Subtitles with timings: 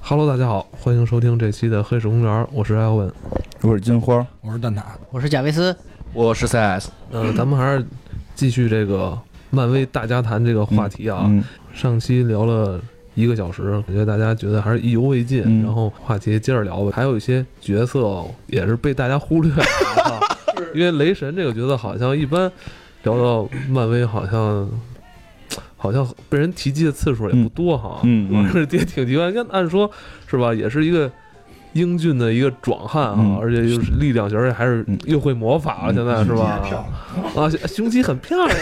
[0.00, 3.12] Hello，大家好，欢迎收听这期的《黑水公园》，我是艾文。
[3.60, 5.74] 我是金花，我是蛋挞，我是贾维斯，
[6.12, 6.88] 我是 CS。
[7.10, 7.84] 呃，咱们还是
[8.34, 9.18] 继续这个
[9.50, 11.24] 漫威大家谈这个话题啊。
[11.26, 11.42] 嗯
[11.74, 12.80] 上期聊了
[13.14, 15.42] 一个小时，感觉大家觉得还是意犹未尽。
[15.46, 19.64] 嗯然后话题接着聊吧，还有一些角色也是被大家忽略了
[20.04, 20.20] 啊，
[20.74, 22.50] 因为雷神这个角色好像一般
[23.04, 24.68] 聊到漫威，好像
[25.82, 27.98] 好像被人提及的次数也不多哈。
[28.04, 29.24] 嗯嗯反正 也挺奇怪。
[29.32, 29.90] 按按说
[30.28, 31.10] 是吧，也是一个。
[31.74, 36.60] 英俊的一个壮汉啊，嗯而且又是力量型，而且还是嗯又会魔法了，现在是吧？
[37.34, 38.58] 啊，胸肌很漂亮，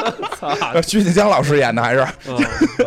[0.82, 2.00] 徐锦江老师演的还是？
[2.26, 2.38] 嗯，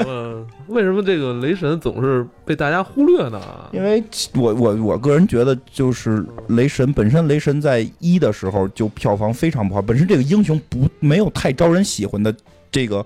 [0.07, 3.39] 嗯为什么这个雷神总是被大家忽略呢？
[3.71, 12.35] 因为我我我个人觉得，就是雷神本身，雷神在一的时候就票房非常不好，本身这个英雄不没有太招人喜欢的
[12.71, 13.05] 这个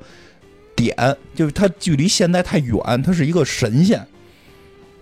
[0.81, 4.03] 点，就是他距离现代太远，他是一个神仙。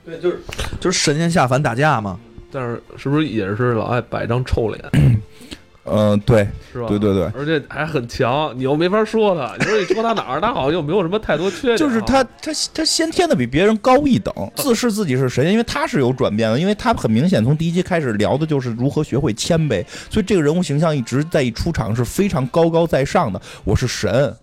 [0.05, 0.39] 对，就是
[0.79, 2.19] 就是神仙下凡打架嘛。
[2.51, 4.83] 但是是不是也是老爱摆张臭脸，
[5.85, 6.87] 嗯、对是吧？
[6.87, 9.55] 对对对，而且还很强，你又没法说他。
[9.59, 11.77] 你说你说他哪儿，他好像又没有什么太多缺点啊。
[11.77, 24.35] 就是他他他先天的比别人高一等，自视自己是神仙，因为他是有转变的，因为他很明显从第一集开始聊的就是如何学会谦卑，所以这个人物形象一直在一出场是非常高高在上的，我是神。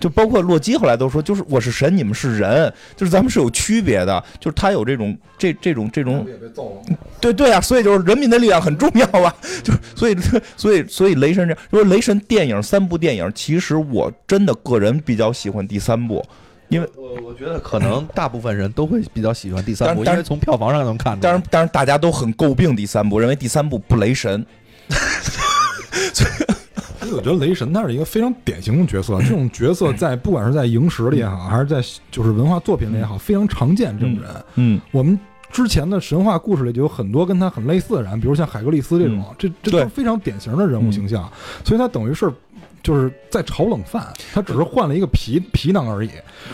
[0.00, 6.26] 就包括洛基后来都说，就是我是神，你们是人，就是咱们是有区别的，就是他有这种这这种这种。
[7.20, 10.16] 对对啊，所以就是人民的力量很重要啊， 就是所以
[10.56, 16.24] 所以所以雷神这样，说雷神电影三部电影，其实我真的个人比较喜欢第三部，
[16.68, 21.22] 因为我我觉得可能大部分人都会比较喜欢第三部，但因为从票房上能看出来。
[21.22, 24.46] 当然当然大家都很诟病第三部，认为第三部不雷神，
[27.02, 34.30] 因为我觉得雷神他是一个非常典型的角色，这种角色在不管是在影史里也好，还是在就是文化作品里也好，非常常见这种人。
[34.56, 35.18] 嗯我们
[35.50, 41.30] 之前的神话故事里就有很多跟他很类似的人，比如像海格力斯这种，这这都是非常典型的人物形象，
[41.64, 42.32] 所以他等于是。
[42.80, 46.10] 就是在炒冷饭，他只是换了一个皮皮囊而已，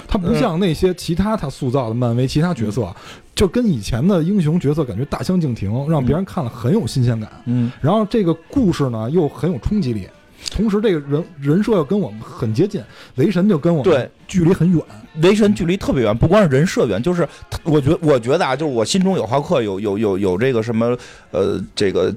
[0.08, 2.92] 他不像那些其他他塑造的漫威其他角色，
[3.34, 7.30] 就跟以前的英雄角色感觉大相径庭，让别人看了很有新鲜感。
[7.44, 10.08] 嗯然后这个故事呢又很有冲击力，
[10.50, 12.82] 同时这个人人设又跟我们很接近，
[13.16, 14.82] 雷神就跟我们对距离很远。
[15.20, 17.28] 雷神距离特别远，不光是人设远，就是
[17.62, 20.96] 我觉我觉得啊，就是我心中有浩克，有有有有这个什么
[21.30, 22.14] 呃这个。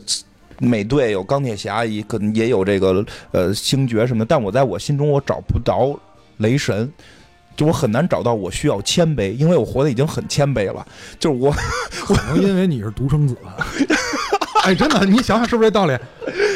[0.60, 5.96] 美队有钢铁侠，也可能也有这个呃星爵什么的，但我在我心中我找不着
[6.38, 6.92] 雷神，
[7.56, 10.84] 就我很难找到我需要谦卑，因为我活得已经很谦卑了，
[11.20, 11.52] 就是我
[11.92, 13.38] 可能因为你是独生子。
[14.68, 15.98] 哎，真的，你想想是不是这道理？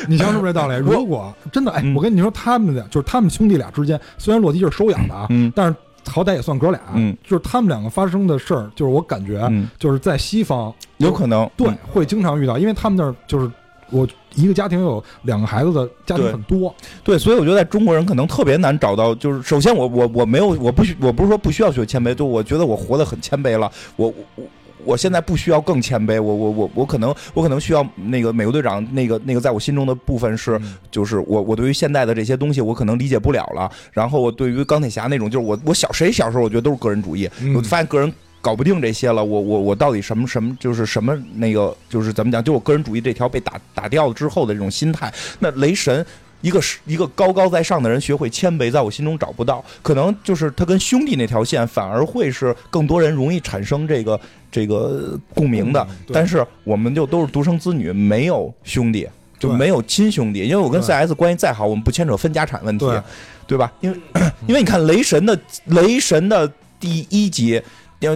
[0.09, 0.75] 你想想是不是这道理？
[0.75, 5.73] 如果真的，哎，嗯我跟你说，他们俩就是他们兄弟俩之间，虽然洛基是收养的啊，嗯但是
[6.11, 6.81] 好歹也算哥俩。
[6.93, 13.49] 嗯就是他们两个发生的事儿，就是我感觉，嗯就是在西方有可能对嗯会经常遇到，因为他们那儿就是
[13.89, 14.05] 我
[14.35, 24.43] 一个家庭有两个孩子的家庭很多，对，所以我觉得在中国人可能特别难找到，就是首先我我我没有我不需我不是说不需要学谦卑，就我觉得我活得很谦卑了，我我
[24.85, 38.11] 我我现在不需要更谦卑，我我我我可能我可能需要那个美国队长那个那个在我心中的部分是嗯就是我我对于现在的这些东西我可能理解不了了，然后我对于钢铁侠那种就是我我小谁小时候我觉得都是个人主义，嗯我发现个人。
[38.43, 42.43] 搞不定这些了，我我我到底什么什么就是什么那个就是怎么讲？
[42.43, 46.03] 就我个人主义这条被打打掉了之后的这种心态，那雷神
[46.41, 54.19] 一个是一个高高在上的人学会谦卑，在我心中找不到，可能就是他跟兄弟那条线反而会是更多人容易产生这个
[54.51, 59.07] 这个共鸣的但是我们就都是独生子女，没有兄弟。
[59.39, 63.01] 就没有亲兄弟，因为我跟 CS 关系再好，我们不牵扯分家产问题，对
[63.47, 63.73] 对吧？
[63.79, 63.99] 因为
[64.45, 65.35] 因为你看雷神的
[65.65, 66.47] 雷神的
[66.79, 67.59] 第一集，
[68.01, 68.15] 要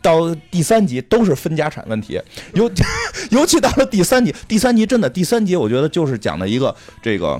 [0.00, 2.18] 到第三集都是分家产问题，
[2.54, 2.70] 尤
[3.30, 7.38] 尤其到了第三集，第三集真的第三集，我觉得就是讲的一个这个。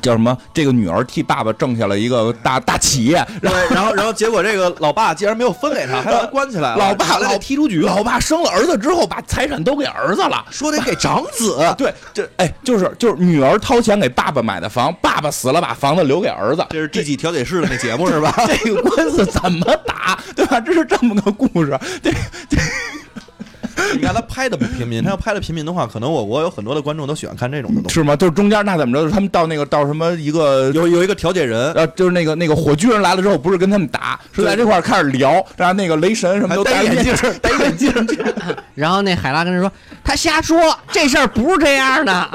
[0.00, 0.36] 叫什么？
[0.54, 6.76] 这个女儿替爸爸挣下了一个大大企业，然后，然后然后结果这个老爸竟然没有分给他，还把他关起来了。
[6.76, 10.44] 老爸老踢出局了，老爸生了儿子之后，把财产都给儿子了。
[10.50, 11.58] 说得给长子。
[11.76, 18.34] 对，这哎，就是就是女儿掏钱给爸爸买的房，爸爸死了把房子留给儿子，这是第几调解室的那节目是吧？
[18.46, 20.60] 这个官司怎么打，对吧？
[20.60, 21.78] 这是这么个故事。
[22.02, 22.12] 对，
[23.94, 27.94] 你看他拍的不平民，他要拍的平民的话，可能我国有很多的观众都喜欢看这种的东西。
[27.94, 28.16] 是吗？
[28.16, 29.10] 就是中间那怎么着？
[29.10, 37.92] 他们到那个到什么一个有有一个调解人，呃，就是那个那个火炬人来了之后，不是跟他们打，是在这块儿开始聊，然后那个雷神什么都还戴眼镜镜，戴眼镜。
[38.74, 39.70] 然后那海拉跟他说
[40.04, 40.58] 他瞎说，
[40.90, 42.30] 这事儿不是这样的。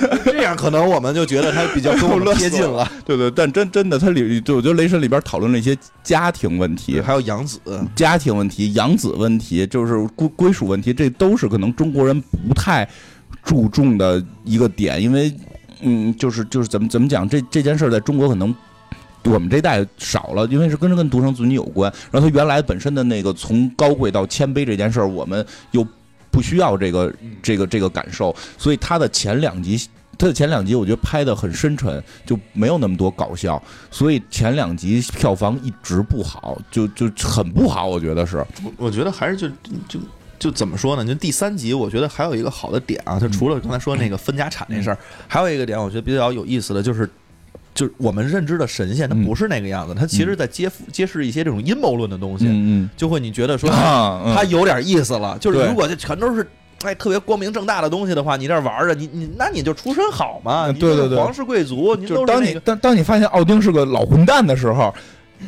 [0.24, 2.86] 这样样可能我们就觉得他比较跟 我们贴近了。
[3.04, 7.60] 对对，但真真的，他里就我觉得雷神里边讨论了一些家庭问题，还有养子，
[7.94, 12.88] 家庭问题、养子问题，就是归归属问题，这都是可能中国人不太
[13.42, 15.32] 注重的一个点，因为
[15.80, 18.54] 嗯，就是就是怎么怎么讲，这这件事在中国可能。
[19.24, 21.92] 我们这代少了，因为是跟着跟独生子女有关。
[22.10, 25.86] 然后他原来本身的那个从高贵到谦卑这件事儿，我们又
[26.32, 29.78] 不需要这个这个这个感受，所以他的前两集，
[30.18, 38.44] 他的前两集我觉得拍的很深沉，就没有那么多搞笑，所以前两集票房一直不好，就就很不好，我觉得是。
[38.78, 39.48] 我觉得还是就
[39.86, 40.00] 就
[40.38, 41.04] 就怎么说呢？
[41.04, 47.08] 就第三集，我觉得还有一个好的点啊，就除了刚才说那个分家产那事儿，还有一个点，我觉得比较有意思的就是。
[47.74, 55.36] 就是我们认知的神仙，他不是那个样子，他其实在揭揭示一些这种阴谋论的东西，嗯就会你觉得说他有点意思了。
[55.38, 56.46] 就是如果这全都是
[56.82, 64.94] 哎特别光明正大的东西的话，你这玩着，你你那你就出身好嘛，对对对，皇室贵族，就当你当当你发现奥丁是个老混蛋的时候，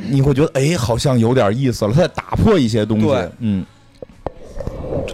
[0.08, 3.06] 你会觉得哎，好像有点意思了，他在打破一些东西，
[3.40, 3.64] 嗯。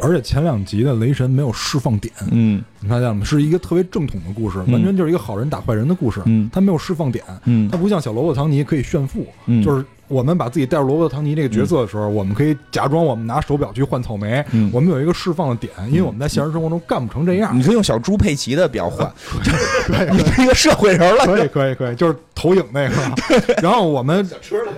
[0.01, 3.25] 而且前两集的雷神没有释放点，嗯，你发现了吗？
[3.25, 9.85] 是一个特别正统的故事，完全就是一个好人打坏人的故事，嗯，他没有释放点，嗯，他不像小萝卜唐尼可以炫富，嗯，就是。
[10.11, 14.45] 我们把自己带入罗伯特·唐尼这个角色的时候，我们可以假装我们拿手表去换草莓。
[14.73, 17.57] 我们有一个释放的点，因为我们在现实生活中干不成这样。
[17.57, 19.09] 你可以用小猪佩奇的表换，
[20.11, 21.25] 你是一个社会人了。
[21.25, 22.95] 可以，可以，可以，就是投影那个。
[23.61, 24.27] 然后我们，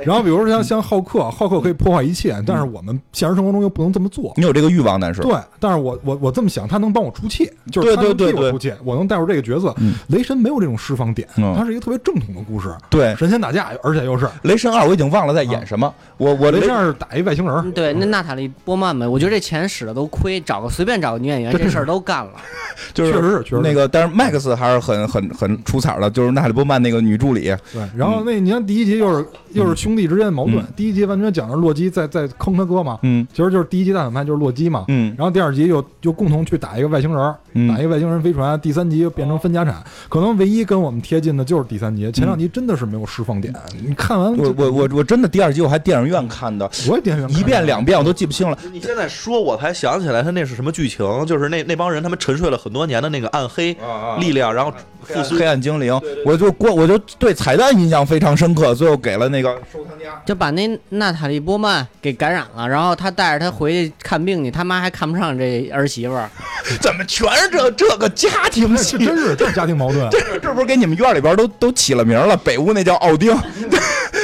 [0.05, 4.33] 然后比如说像像浩克，浩克可以破坏一切，但是我们现实生活中又不能这么做。
[4.37, 9.73] 你有这个欲望，但是对，但是我我我这么想，他能帮我出气，就是他能替我出气，我能带入这个角色。
[10.09, 12.75] 雷神没有这种释放点，它是一个特别正统的故事。
[12.91, 15.93] 对，神仙打架，而且又是雷神二，我已经忘了在演什么。
[16.17, 22.33] 我我雷神是打一外星人，对，那娜塔莉波曼呗，我觉得这钱使的都亏，找个随便找个女演员，这事儿都干了。
[22.95, 27.52] 就是确实是，确实那个，但是 Max 还是很很很出彩的，就是娜塔莉波曼那个女助理。
[27.73, 43.53] 对，然后那你看第一集又是又是兄弟之间的矛盾，第一集完全讲的洛基在在坑他哥嘛，嗯，其实就是第一集大反派就是洛基嘛，嗯，然后第二集又又共同去打一个外星人，打一个外星人飞船，第三集又变成分家产，可能唯一跟我们贴近的就是第三集，前两集真的是没有释放点。
[43.87, 46.71] 你看完我我我我真的第二集我还电影院看的。
[46.89, 48.59] 我也电影院一遍两遍我都记不清了。
[48.73, 51.03] 你现在说，我才想起来，他那是什么剧情？
[51.27, 53.77] 就是那那帮人他们沉睡了很多年的那个暗黑
[54.19, 54.73] 力量，然后
[55.03, 55.99] 黑暗精灵。
[56.25, 66.31] 我就过，我就对彩蛋印象非常深刻，最后给了那个收藏家，就把那娜塔莉波曼给感染了，然后他带着他回去看病去，他妈还看不上这儿媳妇儿。
[66.81, 68.97] 怎么全是这这个家庭戏？
[68.99, 70.09] 真是这家庭矛盾。
[70.11, 72.37] 这 这不是给你们院里边都都起了名了？
[72.37, 73.37] 北屋那叫奥丁。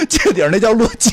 [0.09, 1.11] 这顶那叫洛基，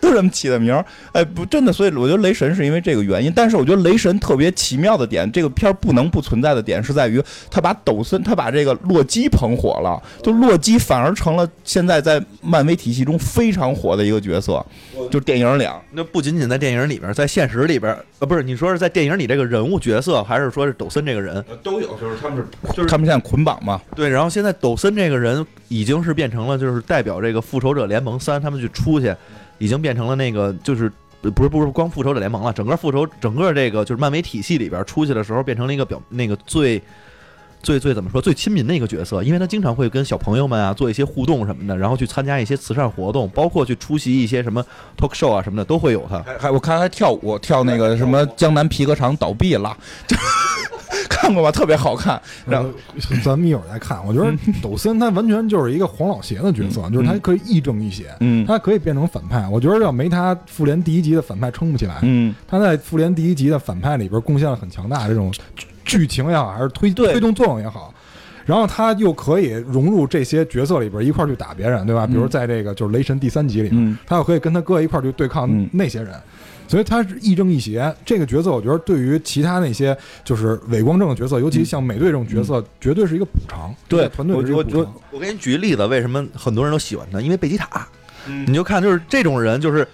[0.00, 0.84] 都这么起的名儿。
[1.12, 3.32] 哎，不，真的，所以我觉得雷神是因为这个原因。
[3.34, 7.20] 但是我觉得雷神特别奇妙的点，这个片儿不能不存在的点，是在于
[7.50, 10.00] 他把抖森，他把这个洛基捧火了。
[10.22, 14.64] 就洛基反而成了现在在漫威体系中非常火的一个角色。
[15.10, 21.96] 就电影里，那不仅仅在电影里边，在现实里边，呃，不是你说是在电影里这个人物角色，还是说是抖森这个人都有？
[21.98, 23.80] 就是他们是，就是他们现在捆绑嘛。
[23.96, 29.14] 对，然后现在抖森这个人已经是变成了，就是代表这个复仇者联盟三，他们去出去，
[29.56, 36.82] 已经变成了那个，就是不是不是光复仇者联盟了，整个复仇整个这个就是漫威体系里边出去的时候，变成了一个表那个最。
[37.62, 44.64] 最最怎么说最亲民的一个角色，因为他经常会跟小朋友们啊做一些互动什么的，然后去参加一些慈善活动，包括去出席一些什么
[44.96, 46.24] talk show 啊什么的都会有他。
[46.38, 50.16] 还我看还跳舞，跳那个什么江南皮革厂倒闭了，就
[51.10, 51.50] 看过吧？
[51.50, 52.20] 特别好看。
[52.46, 52.70] 然后
[53.24, 54.04] 咱们一会儿再看。
[54.06, 54.32] 我觉得
[54.62, 59.46] 抖森他完全就是一个黄老邪的角色，就是他可以亦正亦邪，嗯，他可以变成反派。
[59.48, 61.98] 我觉得要没他，复联第一集的反派撑不起来。
[62.02, 65.32] 嗯，他在复联第一集的反派里边贡献了很强大这种。
[65.88, 67.92] 剧情也好，还是推推动作用也好，
[68.44, 72.06] 然后他又可以融入这些角色里边一块去打别人，对吧？
[72.06, 76.14] 比如在这个就是雷神第三集里面，他又可以跟他哥一块去对抗那些人，
[76.68, 77.92] 所以他是亦正亦邪。
[78.04, 83.74] 这个角色我觉得对于其他那些就是伪光正的角色，尤其像美队这种角色，绝对是一个补偿。
[83.88, 84.94] 对团队是一个补偿。
[85.10, 87.20] 我给你举个例子，为什么很多人都喜欢他？
[87.20, 87.88] 因为贝吉塔，
[88.46, 89.88] 你就看就是这种人就是。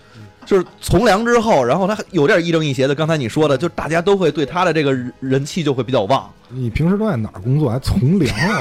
[0.44, 2.94] 就是从良之后，然后他有点亦正亦邪的。
[2.94, 6.30] 刚才你说的，就大家都会对他的这个人气就会比较旺。
[6.48, 7.70] 你平时都在哪儿工作？
[7.70, 8.58] 还从良啊？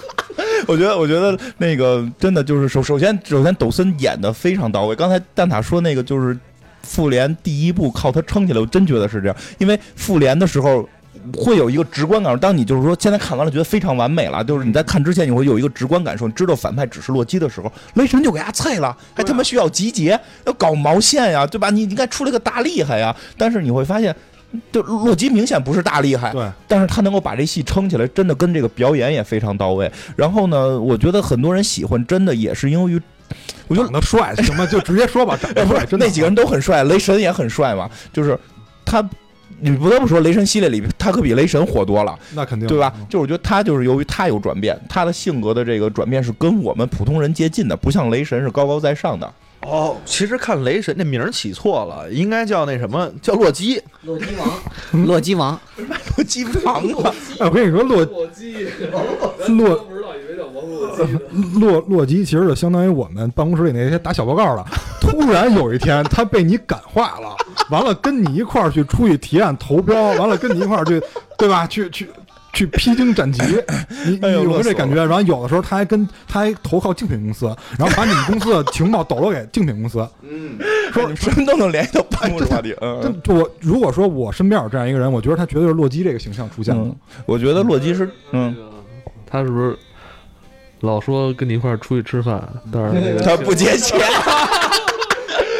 [0.66, 4.94] 我觉得，我觉得那个真的就是首首先首先，抖森演的非常到位。
[4.94, 6.38] 刚才蛋塔说那个就是
[6.82, 9.36] 复联第一部靠他撑起来，我真觉得是这样。
[9.58, 10.88] 因为复联的时候。
[11.36, 12.38] 会有一个直观感受。
[12.38, 21.70] 当你就是说现在看完了觉得非常完美了，就是你在看之前你会有一个直观感受，你知道反派只是洛基的时候，雷神就给他菜了，还他妈需要集结，要搞毛线呀，对吧？
[21.70, 23.14] 你应该出来个大厉害呀。
[23.38, 24.14] 但是你会发现，
[24.70, 29.90] 就洛基明显不是大厉害，对，但是他能够把这戏撑起来，真的跟这个表演也非常到位。
[30.16, 33.00] 然后呢，我觉得很多人喜欢，真的也是因为，
[33.66, 38.38] 我觉得长得帅，行吧，就直接说吧，帅， 那几个人都很帅，雷神也很帅嘛，就是
[38.84, 39.02] 他。
[39.70, 42.92] 你不得不说，雷神系列里他可比雷神火多了， 那肯定对吧？
[42.98, 49.32] 嗯就是我觉得他就是由于他有转变，他的性格的这个转变是跟我们普通人接近的，不像雷神是高高在上的。
[49.62, 53.80] 哦，其实看雷神那名儿起错了，应该叫那什么叫洛基。
[54.02, 54.62] 洛基王，
[55.06, 55.58] 洛基王，
[56.16, 59.02] 洛基王啊，哎， 我跟你说，洛洛基，洛
[59.34, 59.93] 不知道以为叫王
[60.96, 61.70] 洛。
[61.72, 64.64] 洛洛基其实就相当于我们办公室里那些打小报告的。
[65.00, 67.36] 突然有一天，他被你感化了，
[67.70, 71.00] 完了跟你一块儿去出去提案投标，完了跟你一块儿去，
[71.36, 71.66] 对吧？
[71.66, 72.08] 去去
[72.54, 73.42] 去披荆斩棘，
[74.06, 74.94] 你哎呦你有没这感觉？
[75.04, 77.46] 然后有的时候他还跟他还投靠竞品公司，
[77.78, 80.08] 然后把你们公司的情报抖落给竞品公司。
[80.22, 80.58] 嗯，
[80.92, 82.74] 说 你什么都能联系到办公室话题。
[82.80, 86.96] 嗯，这我如果说我身边有这样一个人，我觉得他绝对是洛基这个形象出现的嗯。
[87.26, 88.56] 我觉得洛基是，嗯，
[89.26, 89.76] 他是不是
[90.84, 93.98] 老说跟你一块儿出去吃饭，但是那个他不结钱。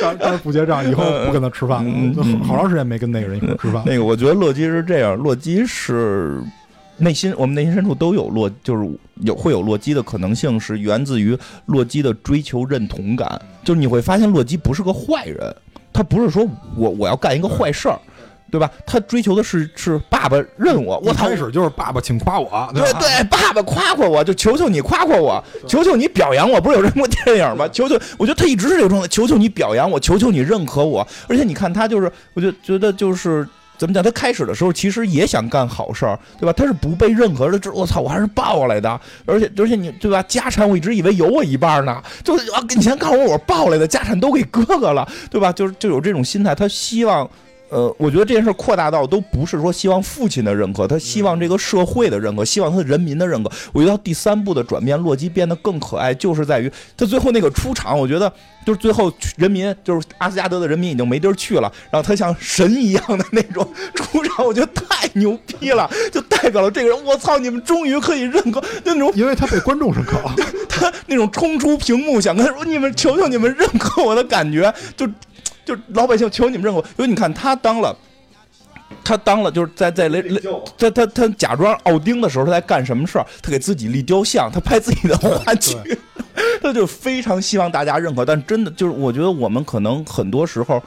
[0.00, 3.83] 但但是不结账，以后不跟他吃饭嗯了，嗯好长时间没跟那个人一块儿吃饭。
[3.87, 6.43] 那个，我觉得洛基是这样，洛基是
[6.99, 8.87] 内心，我们内心深处都有洛，就是
[9.21, 13.40] 有会有洛基的可能性，是源自于洛基的追求认同感。
[13.64, 15.57] 就是你会发现，洛基不是个坏人，
[15.90, 17.99] 他不是说我我要干一个坏事儿，
[18.54, 18.70] 对吧？
[18.87, 21.34] 他追求的是是爸爸认我，我开！
[21.34, 26.61] 始就是爸爸，请夸我，吧对对，爸爸夸夸我，就求求你夸夸我，求求你表扬我。
[26.61, 27.66] 不是有这么部电影吗？
[27.73, 31.04] 求求，我觉得他一直是这个状态，求求你表扬我，求求你认可我。
[31.26, 33.44] 而且你看他就是，我就觉得就是。
[33.76, 34.00] 怎么讲？
[34.00, 36.52] 他开始的时候其实也想干好事儿，对吧？
[36.52, 38.88] 他是不被认可的，这我操，我还是抱过来的。
[39.26, 40.23] 而且而且你对吧？
[40.28, 45.52] 家产我一直以为有我一半呢，就是啊，你先告诉我我抱来的，家产都给哥哥了，对吧？
[45.52, 47.28] 就是就有这种心态，他希望
[47.71, 53.50] 呃，我觉得这件事扩大到都不是说希望父亲的认可，他希望这个社会的认可，希望他的人民的认可。
[53.73, 58.33] 我觉得到第三部的转变，洛基变得更可爱，就是在于他最后那个出场，我觉得
[58.64, 70.35] 就是最后人民就是阿斯加德的人民已经没地儿去了，然后他像神一样的那种出场，我觉得太牛逼了，就代表了这个人，我操，你们终于可以认可那种因为他被观众认可了。
[70.68, 75.09] 他那种冲出屏幕想跟他说：“你们求求你们认可我的感觉，就
[75.64, 77.97] 就老百姓求你们认可。”因为你看他当了，
[79.02, 80.40] 他当了就是在在雷雷
[80.78, 83.26] 他他他假装奥丁的时候他在干什么事儿？
[83.42, 85.76] 他给自己立雕像，他拍自己的话剧，
[86.62, 88.25] 他就非常希望大家认可。
[88.25, 90.83] 但真的就是我觉得我们可能很多时候。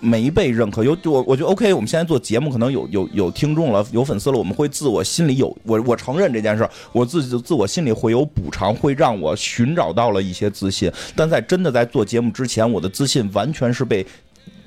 [0.00, 10.92] 没被认可，有我我觉得 OK，我们现在做节目可能有有有听众了，有粉丝了，我们会自我心里有我我承认这件事，我自己自我心里会有补偿，会让我寻找到了一些自信。
[11.14, 14.06] 但在真的在做节目之前，我的自信完全是被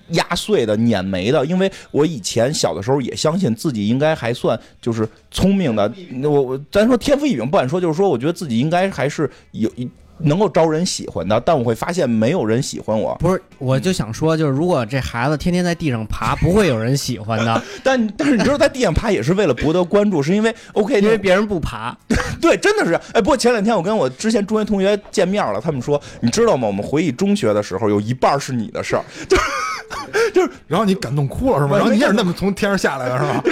[0.09, 5.93] 压碎的、碾没的，因为我以前小的时候也相信自己应该还算就是聪明的，
[6.23, 9.87] 我我咱说天赋异禀不敢说，就是说我觉得自己应该还是有一
[10.21, 13.15] 能够招人喜欢的，但我会发现没有人喜欢我。
[13.19, 21.95] 不是，我就想说，就是如果这孩子天天在地上爬，不会有人喜欢的， 但但是你知道，在地上爬也是为了博得关注，是因为 OK，因为别人不爬。
[22.41, 22.93] 对，真的是。
[23.13, 26.67] 哎，不过前两天我跟我之前中学同学见面了，他们说，你知道吗？
[26.67, 29.03] 我们回忆中学的时候，有一半是你的事儿，
[30.67, 31.77] 然后你感动哭了是吗？
[31.77, 33.43] 然后你也是那么从天上下来的是吧？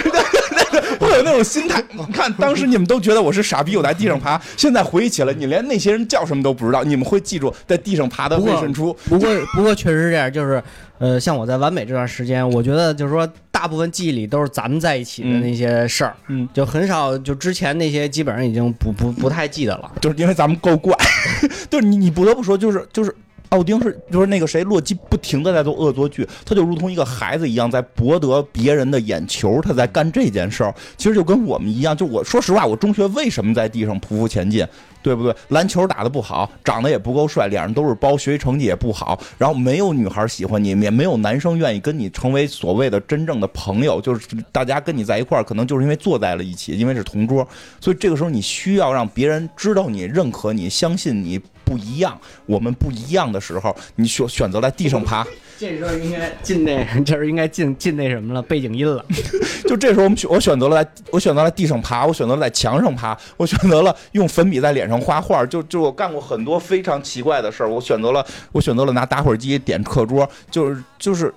[1.06, 1.82] 会有那种心态。
[1.92, 8.92] 你看，当时你们都觉得我是傻逼，我在地上爬，现在回忆起来，你连那些人叫什么都不知道，你们会记住在地上爬的魏胜初。
[9.08, 10.62] 不过不过确实是这样，就是
[10.98, 19.90] 呃，像我在完美这段时间，我觉得就是说，大部分记忆里都是咱们在一起的那些事儿，嗯，就很少就之前那些基本上已经不不不太记得了。
[20.00, 20.96] 就是因为咱们够怪，
[21.70, 23.14] 就是你你不得不说，就是就是。
[23.50, 30.74] 奥丁是就是那个谁，洛基不停的在做恶作剧，他就如同一个孩子一样，在博得别人的眼球，他在干这件事儿。
[30.96, 34.66] 其实就跟我们一样，就我说实话，我中学为什么在地上匍匐前进，
[35.02, 35.34] 对不对？
[35.48, 47.46] 篮球打得不好，长得也不够帅，脸上都是包，学习成绩也不好，然后没有女孩喜欢你，也没有男生愿意跟你成为所谓的真正的朋友，就是大家跟你在一块儿，可能就是因为坐在了一起，因为是同桌，
[47.80, 52.18] 所以这个时候你需要让别人知道你、认可你、相信你不一样。
[52.46, 55.26] 我们不一样的时候，你选选择在地上爬，
[55.58, 59.04] 这时候应该进那，这时候应该进进那什么了，背景音了。
[59.68, 67.68] 就这时候我们选我选择了在我选择了地上爬，我选择了在墙上爬，我选择了用粉笔在脸上画画，就就我干过很多非常奇怪的事儿。
[67.68, 71.34] 我选择了我选择了拿打火机点课桌，就是就是，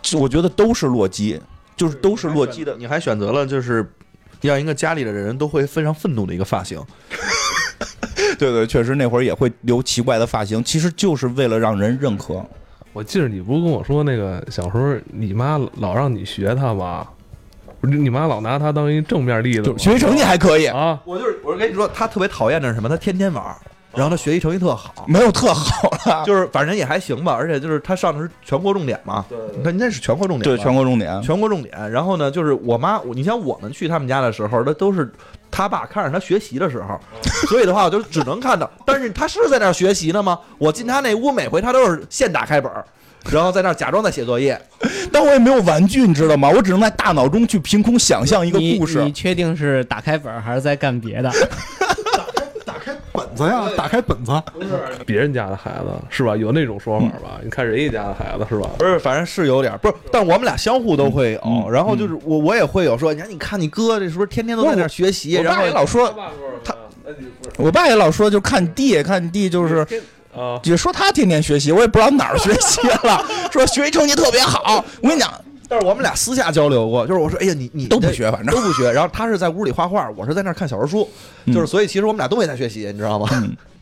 [0.00, 1.40] 就我觉得都是洛基，
[1.76, 2.76] 就是都是洛基的。
[2.78, 3.84] 你还选择了就是
[4.42, 6.80] 让一个家里的人都会非常愤怒的一个发型。
[8.38, 12.44] 对对，确实那会儿也会留奇怪的发型，其实就是为了让人认可。
[12.92, 17.06] 我记得你不是跟我说那个小时候你妈老让你学她吗？
[17.80, 22.88] 不是你妈老拿她当一正面例子，就学习成绩还可以，啊，我就是我是跟你说，她特别讨厌的是什么？
[22.88, 23.56] 她天天玩儿，
[23.94, 26.24] 然后他学习成绩特好，没有特好了。
[26.24, 31.90] 就是反正也还行吧，而且就是他上的是全国重点嘛，对他那是全国重点对，全国重点，全国重点。
[31.90, 35.10] 然后呢，就是我妈，你像我们去他们家的时候，那都是
[35.50, 36.98] 他爸看着他学习的时候，
[37.48, 38.70] 所以的话，我就只能看到。
[38.84, 40.38] 但是他是在那儿学习呢吗？
[40.58, 42.84] 我进他那屋，每回他都是现打开本儿，
[43.30, 44.60] 然后在那儿假装在写作业。
[45.12, 46.48] 但我也没有玩具，你知道吗？
[46.48, 49.10] 我只能在大脑中去凭空想象一个故事你。
[49.12, 51.30] 确定是打开本儿还是在干别的？
[53.12, 54.32] 本子呀，打开本子，
[55.06, 56.36] 别人家的孩子是吧？
[56.36, 57.40] 有那种说法吧？
[57.42, 58.68] 你看人家家的孩子是吧？
[58.78, 61.40] 不是，反正是有点不是，但我们俩相互都会有。
[61.44, 65.36] 嗯然后就是我我也会有说，你看你看你哥这是不是天天都在那学习？
[65.38, 66.14] 我然后爸也老说，
[66.64, 66.74] 他
[67.56, 69.86] 我爸也老说，就看你弟，看你弟就是。
[70.32, 74.84] 啊，也说他天天学习，我也不知道哪儿学习了， 说学习成绩特别好。
[75.02, 75.28] 我跟你讲，
[75.70, 78.90] 但是我们俩私下交流过，就是我说，哎呀，你你都不学，反正都不学。
[78.90, 81.08] 然后他是在屋里画画，我是在那儿看小说书，
[81.44, 83.28] 嗯就是所以其实我们俩都没在学习，你知道吗？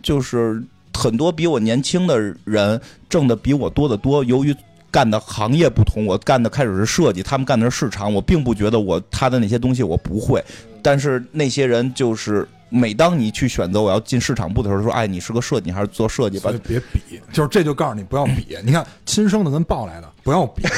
[0.03, 2.79] 就是很多比我年轻的人
[3.09, 4.23] 挣的比我多得多。
[4.23, 4.55] 由于
[4.91, 8.13] 干的行业不同，我干的开始是设计，他们干的是市场。
[8.13, 10.45] 我并不觉得我他的那些东西我不会，
[10.83, 12.47] 但是那些人就是。
[12.71, 18.57] 每当你去选择我要进市场部的时候，说：“哎，你是个设计，你还是做设计吧别比，就是这就告诉你不要比。
[18.65, 20.63] 你看亲生的跟抱来的不要比？”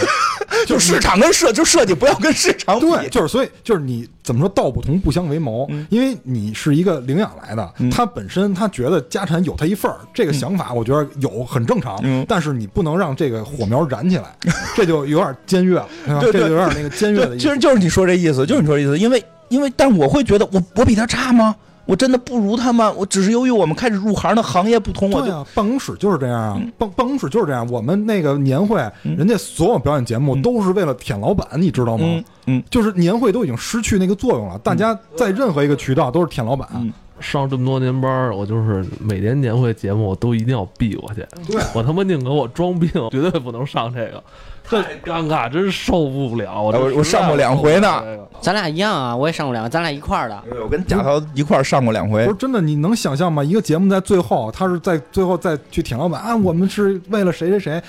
[0.66, 2.86] 就市场跟设就设计不要跟市场比。
[2.86, 14.36] 对，就是所以就是你怎么说道不同不相为谋，嗯因为你是一个领养来的，嗯他本身他觉得家产有他一份儿，这个想法我觉得有很正常，嗯但是你不能让这个火苗燃起来，
[14.76, 15.88] 这就有点僭越了，
[16.20, 17.44] 对这就有点那个僭越的，意思。
[17.46, 21.56] 其实就是你说这意思，就是你说这意思，因为因为，但我会觉得我我比他差吗？
[21.90, 22.96] 我真的不如他们？
[22.96, 27.66] 我只是由于我们开始入行的行业不同，我就对啊，办公室就是这样啊嗯，办办公室就是这样。
[27.68, 32.04] 我们那个年会，嗯人家所有表演节目嗯都是为了舔老板，你知道吗？
[32.06, 36.68] 嗯嗯就是年会都已经失去那个作用了，大家在任何一个渠道都是舔老板。
[36.74, 41.16] 嗯上这么多年班儿，我就是每年年会节目我都一定要避过去。
[41.46, 44.24] 对我他妈宁可我装病，绝对不能上这个，
[44.70, 46.62] 太尴尬，真受不了。
[46.62, 48.02] 我哎我上过两回呢
[48.40, 50.42] 咱俩一样啊，我也上过两回，咱俩一块儿的。
[50.62, 53.42] 我跟贾涛一块儿上过两回不是，真的，你能想象吗？
[53.44, 57.82] 一个节目在最后，他是在最后再去舔老板啊，我们是为了谁谁谁，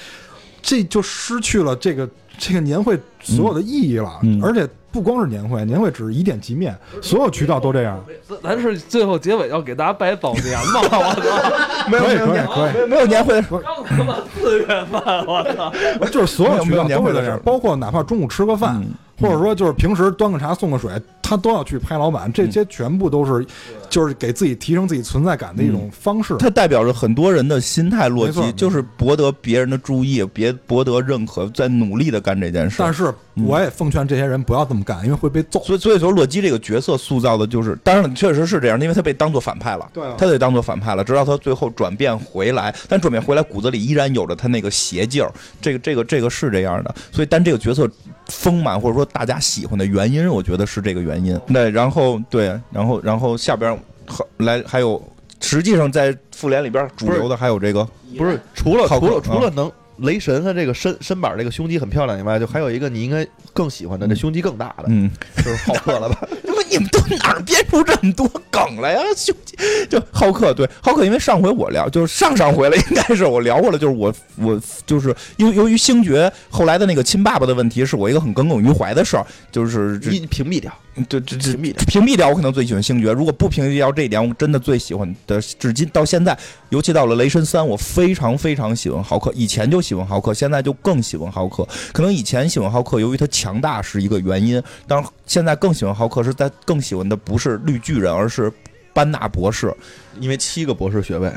[0.61, 2.07] 这就失去了这个
[2.41, 4.19] 这个年会所有的意义了。
[4.23, 8.03] 嗯嗯而且不光是年会，年会只是以点及面，所有渠道都这样。
[8.41, 10.81] 咱是最后结尾要给大家拜早年嘛？
[10.83, 15.71] 我操， 没有年可以没有没有年会的刚他妈四月份，我操！
[16.11, 20.91] 就是所有渠道年都会这样，会的事儿包括哪怕中午吃个饭，嗯或者说就是平时端个茶送个水，
[21.31, 23.45] 他都要去拍老板，这些全部都是
[23.89, 26.35] 就是给自己提升自己存在感的一种方式。
[26.37, 32.75] 它代表着很多人的心态逻辑，没错没错就是博得别人的注意，别博得认可，在努力的干这件事。
[32.79, 33.13] 但是
[33.47, 35.63] 我也奉劝这些人不要这么干，因为会被揍。
[35.63, 47.89] 所以，所以说洛基这个角色塑造的就是，当然了确实是这样，因为他被当做反派了，对啊他得当做反派了，直到他最后转变回来，但转变回来骨子里依然有着他那个邪劲儿，这个这个这个是这样的，所以但这个角色
[48.27, 51.20] 丰满或者说大家喜欢的原因，我觉得是这个原因。
[51.47, 55.01] 对，然后对，然后然后下边好来还有，
[55.39, 57.87] 实际上在复联里边主流的还有这个？
[58.17, 65.09] 不是，除了除了除啊了能雷神他这个身身板这个胸肌很漂亮以外，就还有一个你应该更喜欢的，那胸肌更大的，嗯。
[65.37, 66.27] 就是浩克了吧？
[66.69, 68.99] 你们都哪儿编出这么多梗来呀？
[69.15, 69.57] 兄弟，
[69.89, 80.71] 就浩克对浩克，因为上回我聊，就是上上回了，应该是我聊过了，就是我我就是由由于星爵后来的那个亲爸爸的问题，是我一个很耿耿于怀的事儿，就是屏蔽掉，
[81.09, 81.85] 对这这屏蔽掉。
[81.85, 83.11] 屏蔽掉，我可能最喜欢星爵。
[83.11, 86.37] 如果不屏蔽掉这一点，我真的最喜欢的，至今到现在，
[86.69, 89.31] 尤其到了雷神三，我非常非常喜欢浩克。
[89.35, 91.67] 以前就喜欢浩克，现在就更喜欢浩克。
[91.91, 98.51] 可能以前喜欢浩克，由于他强大是一个原因，当然现在更喜欢浩克，是在更喜欢的不是绿巨人，而是
[98.91, 99.73] 班纳博士。
[100.19, 101.31] 因为七个博士学位，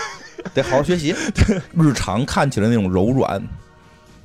[0.52, 1.14] 得好好学习。
[1.72, 3.42] 日常看起来那种柔软。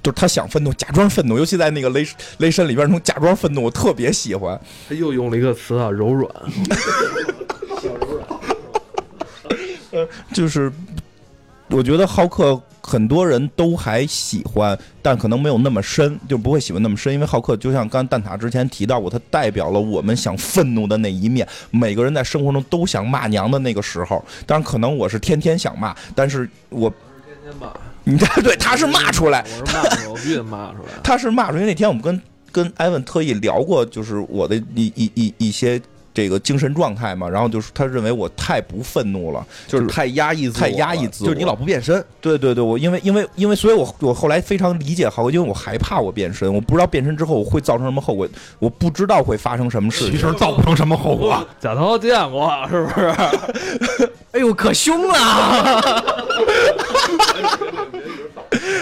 [0.04, 2.06] 就是他想愤怒，假装愤怒，尤其在那个雷
[2.40, 4.60] 雷神里边那种假装愤怒，我特别喜欢。
[4.90, 6.30] 他又用了一个词啊，柔软。
[7.82, 8.18] 小柔
[9.92, 10.70] 软就是
[11.74, 17.12] 我觉得浩克很多人都还喜欢，但可能没有那么深，就不会喜欢那么深。
[17.12, 21.48] 因为浩克就像刚蛋挞之前提到过，他代表了我们想愤怒的那一面。
[21.72, 26.94] 每个人在生活中都想骂娘的那个时候，当然可能我是天天想骂，但是我，
[28.04, 30.90] 你这对他是骂出来，我是骂出来，我必须得骂出来。
[31.04, 31.62] 他是骂出来。
[31.62, 35.82] 因为那天我们跟跟艾文特意聊过，就是我的一一一一些
[36.14, 48.28] 这个精神状态嘛，然后就是他认为我太不愤怒了，就是太压抑自我太，压抑自我就是你老不变身，对对对，我因为因为因为，所以我我后来非常理解浩哥，因为我害怕我变身，我不知道变身之后我会造成什么后果，
[48.60, 50.12] 我不知道会发生什么事情。
[50.12, 51.46] 其实造不成什么后果。
[51.60, 54.10] 假头见过是不是？
[54.34, 55.16] 哎呦，可凶了！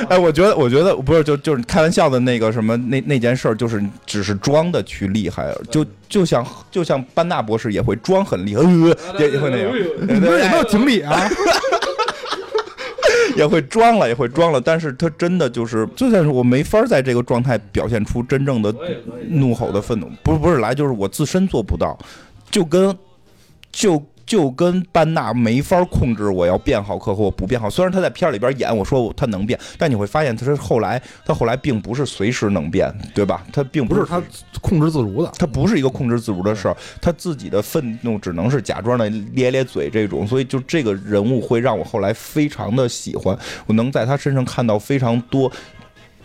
[0.10, 9.72] 哎，我觉得我觉得不是就就是开玩笑的那个什么那那件事儿，就是只是装的去厉害，就就像就像班纳博士也会装很厉害，呃、也也会那样，
[10.52, 11.28] 没有情理啊？
[13.38, 18.76] 也会装了，也会装了，但是他真的就是，就算是我没法在这个状态表现出真正的
[19.30, 21.98] 怒吼的愤怒，不是不是来，就是我自身做不到，
[22.52, 22.94] 就跟
[23.72, 27.70] 就就跟班纳没法控制我要变好客和我不变好。
[27.70, 33.46] 虽然他在片儿里边演我说他能变，但你会发现他是后来他后来并不是随时能变，对吧？
[33.52, 34.24] 他并是不是他
[34.62, 45.52] 控制自如的，他不是一个控制自如的事儿，他自己的愤怒只能是假装的咧咧嘴这种，所以就这个人物会让我后来非常的喜欢，我能在他身上看到非常多。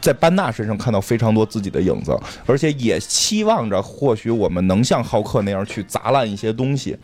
[0.00, 6.96] 在班纳身上看到非常多自己的影子，而且也期望着或许我们能像浩克那样去砸烂一些东西。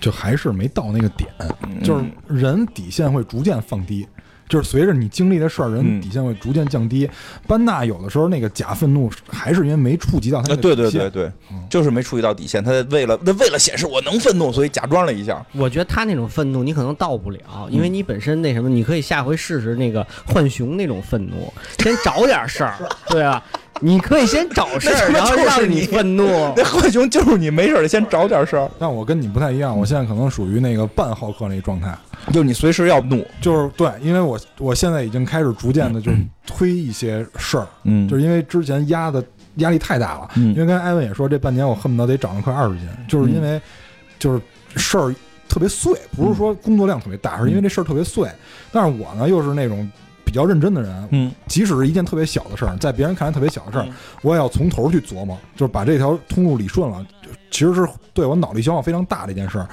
[0.00, 1.30] 就还是没到那个点，
[1.62, 4.06] 嗯就是人底线会逐渐放低。
[4.48, 7.08] 就是随着你经历的事儿，人嗯底线会逐渐降低。
[7.46, 11.32] 班纳有的时候那个假愤怒，还是因为没触及到他的底线对对对对，
[11.68, 12.62] 就是没触及到底线。
[12.62, 15.44] 他为了他为了显示我能愤怒，所以假装了一下。
[15.52, 22.74] 我觉得他那种愤怒你可能到不了，因为你本身那什么，你可以下回试试那个浣熊那种愤怒，先找点事儿，
[23.10, 23.42] 对啊？
[23.80, 26.26] 你可以先找事儿，然后就是让你你愤怒。
[26.56, 31.96] 那浣熊就是你没事儿先找点事儿，但我跟你不太一样，我现在可能属于那个半浩克那状态，
[32.32, 33.26] 就你随时要怒。
[33.40, 39.24] 就是对，因为我我现在已经开始逐渐的就是推一些事儿，嗯就是因为之前压的
[39.56, 40.30] 压力太大了。
[40.36, 43.60] 嗯因为刚才艾文也说，这半年我恨不得得长了快二十斤，就是因为
[44.18, 44.40] 就是
[44.76, 45.14] 事儿
[45.48, 48.28] 特别碎，不是说工作量特别大，是因为这事儿特别碎。
[48.70, 49.90] 但是我呢又是那种
[50.24, 57.04] 比较认真的人，嗯即使是一件特别小的事儿，在别人看来特别小的事儿嗯，我也要从头去琢磨，就是把这条通路理顺了。
[57.28, 59.68] 就其实是对我脑力消耗非常大的一件事儿，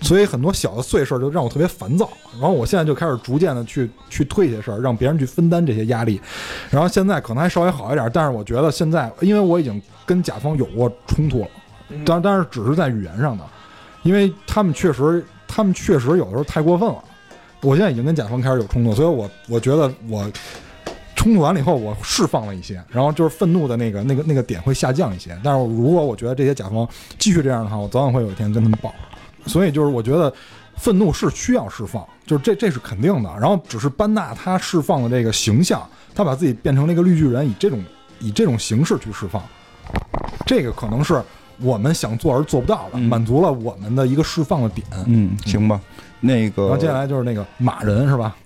[0.00, 2.08] 所以很多小的碎事儿就让我特别烦躁。
[2.34, 6.20] 然后我现在就开始逐渐的去去推一些事儿，让别人去分担这些压力。
[6.70, 11.48] 然后现在可能还稍微好一点，但是我觉得现在，因为我已经跟甲方有过冲突了，
[12.04, 13.44] 但但是只是在语言上的，
[14.02, 17.02] 因为他们确实，他们确实有的时候太过分了。
[17.60, 20.28] 我现在已经跟甲方开始有冲突，所以我我觉得我
[21.22, 25.38] 冲突完了以后，我释放了一些，然后就是愤怒的那个那个那个点会下降一些。
[25.40, 28.92] 但是如果我觉得这些甲方继续这样的话，我早晚会有一天跟他们爆。
[29.46, 30.32] 所以就是我觉得
[30.76, 33.30] 愤怒是需要释放，就是这这是肯定的。
[33.40, 37.80] 然后只是班纳他释放的这个形象，他把自己变成了一个绿巨人，以这种
[38.18, 39.40] 以这种形式去释放，
[40.44, 41.22] 这个可能是
[41.60, 44.84] 我们想做而做不到的，嗯满足了我们的一个释放的点。
[45.06, 45.80] 嗯，行吧。
[46.18, 48.36] 那个，然后接下来就是那个马人是吧？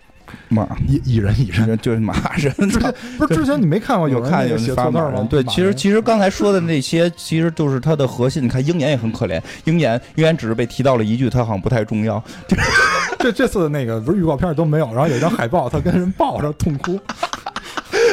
[0.48, 5.26] 马蚁蚁人蚁人，就是马人，之前不是之前你没看过有看有那个写发错字儿吗？
[5.28, 8.42] 对，其实其实刚才说的那些，其实就是它的核心。
[8.42, 12.22] 你看鹰眼也很可怜，鹰眼鹰眼只是被提到了一句，他好像不太重要。
[13.18, 16.98] 这这次的那个不是预告片都没有，然后有一张海报，他跟人抱着痛哭。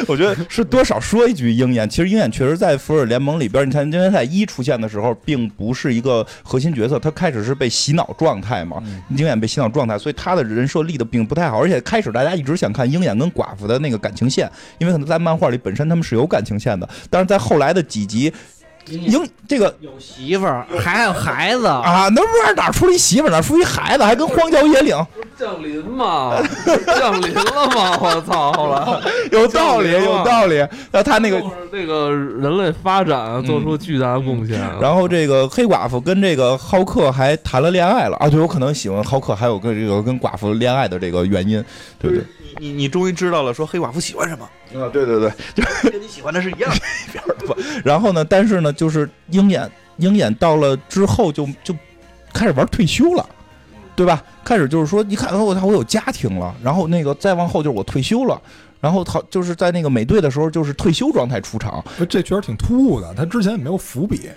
[0.06, 1.88] 我觉得是多少说一句鹰眼。
[1.88, 11.60] 其实鹰眼确实在复仇者联盟里边，你看，今天在一出现的时候，并不是一个核心角色，他开始是被洗脑状态嘛，鹰眼被洗脑状态，所以他的人设立的并不太好。
[11.60, 18.32] 而且开始大家一直想看鹰眼跟寡妇的那个感情线，因为可能在漫画里本身他们是有感情线的，但是在后来的几集，
[18.86, 24.96] 鹰这个有媳妇儿，还有孩子，啊，那不是哪儿出了一媳妇儿，哪儿出一孩子，还跟荒郊野岭，
[25.38, 26.42] 降临嘛，
[26.86, 27.98] 降临了吗！
[28.00, 28.52] 我操！
[28.52, 29.00] 后来
[29.32, 30.56] 有道理，有道理。
[30.56, 34.60] 然后他那个就是那个人类发展做出巨大的贡献。
[34.80, 38.28] 然后这个黑寡妇跟这个浩克还谈了恋爱了啊！
[38.28, 41.62] 对，我可能喜欢浩克，还有跟这个跟寡妇恋爱的这个原因，
[41.98, 42.24] 对不对？
[42.60, 45.32] 你你你终于知道了，说黑寡妇喜欢什么，啊，对对对。
[45.54, 47.56] 就 跟你喜欢的是一样的。
[47.84, 51.74] 然后呢，但是呢，就是鹰眼，鹰眼到了之后就就
[52.32, 53.28] 开始玩退休了，
[53.94, 54.22] 对吧？
[54.44, 58.40] 开始就是说，一看我操，我有家庭了，然后那个再往后就是我退休了。
[58.80, 64.28] 然后他，就是在那个美队的时候，就是退休状态出场，这确实挺突兀的，他之前也没有伏笔。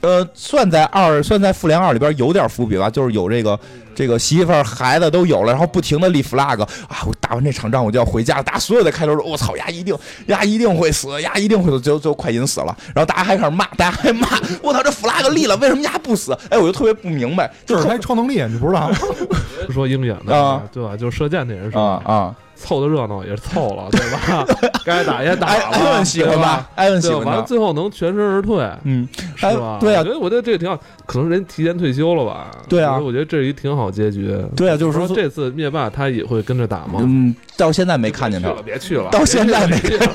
[0.00, 3.58] 呃，算在二，算在复联二里边有点伏笔吧，就是有这个
[3.94, 14.28] 这个媳妇儿、孩子都有了，然后不停的立 flag 啊，我打完这场仗我就要回家，大家所有的开头说，我操，丫一定丫一定会死，丫一定会死，最后最后快银死了，然后大家还开始骂，大家还骂，
[14.62, 16.32] 我操，这 flag 立了，为什么丫不死？
[16.48, 18.96] 哎，我就特别不明白，就是后他超能力，你不知道吗？
[19.72, 20.96] 说鹰眼的啊对吧？
[20.96, 24.44] 就是射箭那人说啊啊，凑的热闹也是凑了，对吧？
[24.84, 26.68] 该打也打艾艾了，文喜欢吧？
[26.74, 27.08] 艾文喜？
[27.08, 29.78] 欢，完了最后能全身而退，嗯，是哎吧？
[29.80, 32.50] 对啊我觉得我觉得这个挺好，可能人提前退休了吧？
[32.68, 34.36] 对啊我觉得这是一挺好结局。
[34.56, 37.00] 对啊，就是说，这次灭霸他也会跟着打吗？
[37.00, 40.14] 嗯，到现在没看见他别去，了，别去了，到现在没别去了，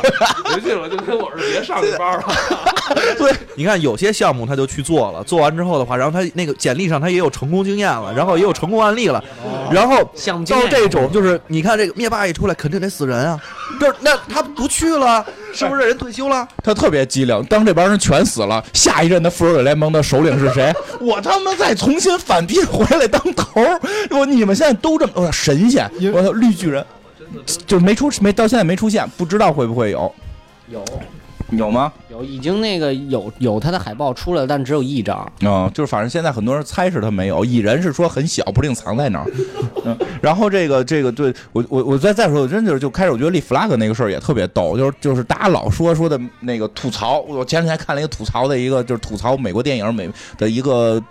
[0.49, 2.23] 别去了，就跟我说别上这班了。
[3.55, 9.23] 你看有些项目他就去做了，做完之后的话，然后他那个简历上他也有成功经验了，然后也有成功案例了，
[9.71, 10.03] 然后
[10.47, 13.39] 到这种就是你看这个灭霸一出来肯定得死人啊，
[13.79, 16.47] 这那他不去了，是不是人退休了？
[16.63, 17.43] 他特别机灵。
[17.45, 20.73] 当这帮人全死了，下一任的复仇者联盟的首领是谁？
[20.99, 23.79] 我他妈再重新反聘回来当头儿！
[24.11, 25.89] 我你们现在都这么，我神仙！
[26.13, 26.85] 我操绿巨人，
[27.67, 30.13] 就没出没到现在没出现，不知道会不会有
[30.69, 30.83] 有
[31.57, 31.91] 有吗？
[32.09, 35.31] 有已经那个有有他的海报出来了，但只有一张。
[35.41, 39.31] 嗯，就是反正现在很多人猜是他没有，蚁人是说很小，不定藏在哪儿。
[39.85, 51.01] 嗯，然后这个这个对我我我再再说，我真就是就开始我觉得立 flag 那个事儿也特别逗，就是就是大家老说说的那个吐槽，我前两天看了一个吐槽的一个就是吐槽美国电影美的一个。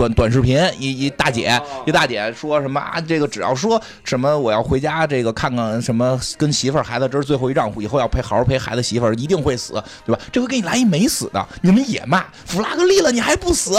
[0.00, 2.98] 短短视频，一一大姐，一大姐说什么啊？
[2.98, 9.74] 这个只要说什么我要回家，这个看看什么跟媳妇儿孩子这是最后一仗，以后要陪好好陪孩子媳妇儿，一定会死，
[10.06, 10.22] 对吧？
[10.32, 13.78] 这回给你来一没死的，你们也骂，弗拉格利了你还不死，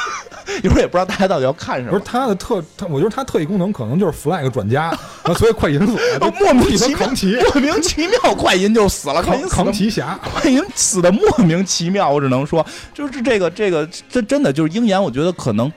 [0.64, 2.04] 一会儿也不知道大家到底要看什么不是么。
[2.06, 4.90] 他的特，他我觉得他特异功能可能就是 flag 转家，
[5.36, 7.08] 所以快银死了， 就莫名其妙，
[7.54, 10.18] 莫名其妙，快银就死了，快银扛旗侠。
[10.34, 15.70] 快银死的莫名其妙，我只能说，就是这个这个这真的就是鹰眼，我觉得可能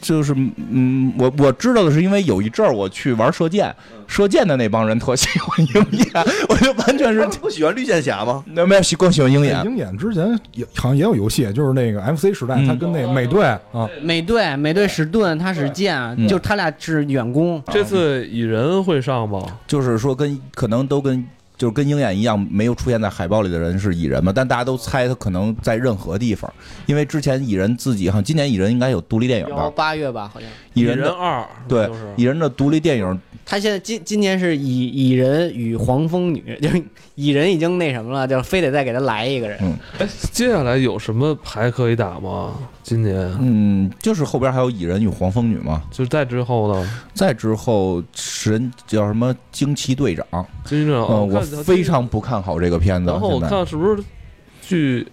[0.00, 0.34] 就是
[0.70, 3.74] 嗯，我我知道的是因为有一阵儿我去玩射箭，
[4.06, 6.06] 射箭的那帮人特喜欢鹰眼，
[6.48, 8.42] 我就完全是他们不喜欢绿箭侠吗？
[8.46, 17.62] 那没有喜更喜欢鹰眼，鹰眼之前也好像也有游戏，就是那个 FC 时代，嗯他跟那美队啊，美队美队史盾他使剑，嗯就他俩是远攻。
[17.72, 19.44] 这次蚁人会上吗？
[19.66, 21.24] 就是说跟可能都跟。
[21.58, 24.32] 就是跟鹰眼一样，没有出现在海报里的人是蚁人嘛？
[24.32, 26.50] 但大家都猜他可能在任何地方，
[26.86, 29.68] 因为之前蚁人自己，好像今年蚁人应该有独立电影吧？
[29.74, 30.48] 八月吧，好像。
[30.78, 36.82] 蚁蚁人的二，对蚁人的独立电影他现在今今年是蚁蚁人与黄蜂女， 就是
[37.14, 39.58] 蚁人已经那什么了，就非得再给他来一个人。
[39.98, 42.52] 哎，接下来有什么牌可以打吗？
[42.82, 46.90] 今年嗯，就是后边还有蚁人与黄蜂女嘛，就是再之后呢？
[47.14, 50.26] 再之后神叫什么惊奇队长，
[50.66, 53.10] 惊奇队长，嗯，我非常不看好这个片子。
[53.10, 54.02] 然后我看是不是
[54.60, 55.06] 据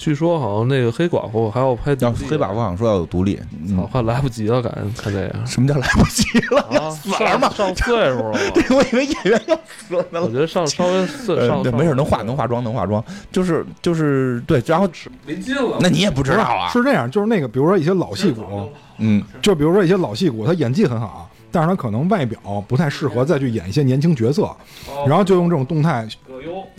[0.00, 6.62] 据说好像那个黑寡妇还要拍独要立黑寡妇好像说要有独立，好，嗯，快来不及了，感觉看这个什么叫来不及了？
[6.80, 8.38] 啊， 死了吗上上岁数了 吧？
[8.70, 10.30] 我以为演员要死了呢我。
[10.30, 14.88] 觉得上稍微岁呃，上对，没事，能化能化妆，能化妆，就是就是对，然后
[15.26, 15.76] 没劲了。
[15.80, 26.08] 那你也不知道啊，是这样，就是那个，比如说一些老戏骨，嗯，就比如说一些老戏骨，他演技很好，但是他可能外表不太适合再去演一些年轻角色，哦然后就用这种动态，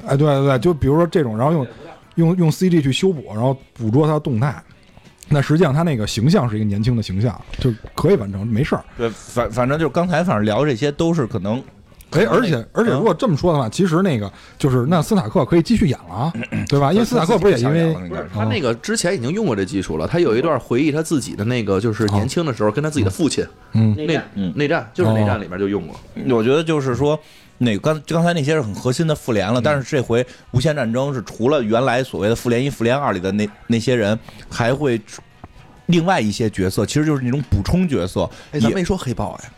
[0.08, 1.68] 哎，对对对，就比如说这种，然后用
[2.16, 4.56] 用用 CG 去修补，然后捕捉他的动态。
[5.34, 8.84] 那实际上他那个形象是一个年轻的形象，就可以完成，没事儿。
[8.98, 11.58] 对，反反正就是刚才反正聊这些都是可能，
[12.10, 16.34] 哎，而且而且嗯如果这么说的话，其实那个就是那斯塔克可以继续演了啊，
[16.68, 16.92] 对吧？
[16.92, 25.98] 因为斯塔克不是也因为应该是他那个之前已经用过这技术了，他有一段回忆他自己的那个，就是年轻的时候跟他自己的父亲嗯内嗯内战，就是内战里面就用过。
[26.30, 27.18] 我觉得就是说，
[27.64, 34.18] 那个刚刚才那些是很核心的复联了，但是这回无限战争是除了原来所谓的复联一、复联二里的那那些人，
[34.50, 35.00] 还会
[35.86, 38.28] 另外一些角色，其实就是那种补充角色。
[38.60, 39.52] 咱没说黑豹哎，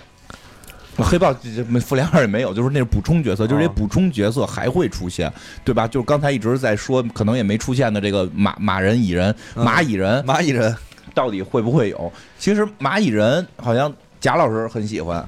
[0.97, 1.33] 黑豹
[1.81, 5.31] 复联二也没有，就是那是补充角色，就是这补充角色还会出现，
[5.63, 5.87] 对吧？
[5.87, 10.75] 就是刚才一直在说，可能也没出现的这个马马人蚁人、嗯蚂蚁人，蚂蚁人
[11.13, 12.11] 到底会不会有？
[12.37, 15.25] 其实蚂蚁人好像贾老师很喜欢，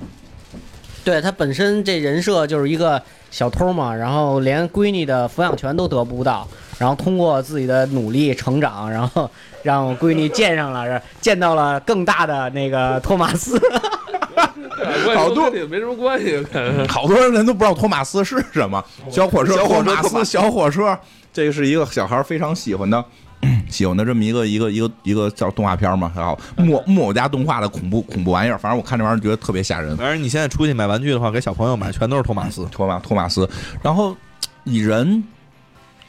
[1.05, 6.47] 对他本身这人设就是一个小偷嘛，然后连闺女的抚养权都得不到，
[6.79, 9.29] 然后通过自己的努力成长，然后
[9.61, 13.61] 让闺女见上了，见到了更大的那个托马斯。
[15.15, 16.43] 好多也没什么关系，
[16.89, 20.97] 好多人都不知道托马斯是什么，小火车，小火车小火车，
[21.31, 23.03] 这个是一个小孩非常喜欢的。
[23.69, 29.95] 喜欢的这么一个一个一个一个叫动画片嘛，然后木木偶家动画的恐怖恐怖玩意儿，反正我看这玩意儿觉得特别吓人。
[29.97, 32.65] 反正你现在出去买玩具的话，给小朋友买全都是托马斯。
[32.71, 33.49] 托马托马斯，
[33.81, 34.15] 然后
[34.63, 35.23] 蚁人，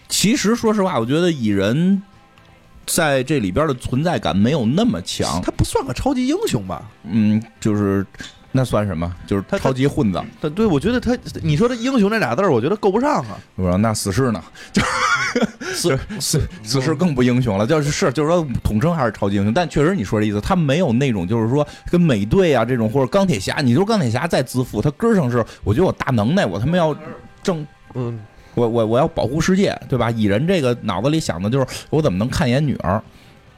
[0.09, 2.03] 其实说实话，我觉得蚁人
[2.87, 6.89] 在这里边的存在感没有那么强，他不算个超级英雄吧？
[7.05, 8.07] 嗯，就是
[8.57, 9.15] 那算什么？
[9.27, 13.39] 就是他超级混子，他对我觉得他，你说他英雄这俩字儿，我觉得够不上啊。
[13.55, 14.43] 我说那死侍呢？
[14.73, 14.89] 就是
[15.75, 26.97] 死死死侍更不英雄了，就是是就是说统称还是超级英雄，但确实你说这意思，他没有那种就是说跟美队啊这种或者钢铁侠，你说钢铁侠再自负，他根儿上是我觉得我大能耐，我他妈要
[27.43, 28.19] 正嗯，
[28.55, 30.11] 我我我要保护世界，对吧？
[30.11, 33.03] 蚁人这个脑子里想的就是我怎么能看一眼女儿，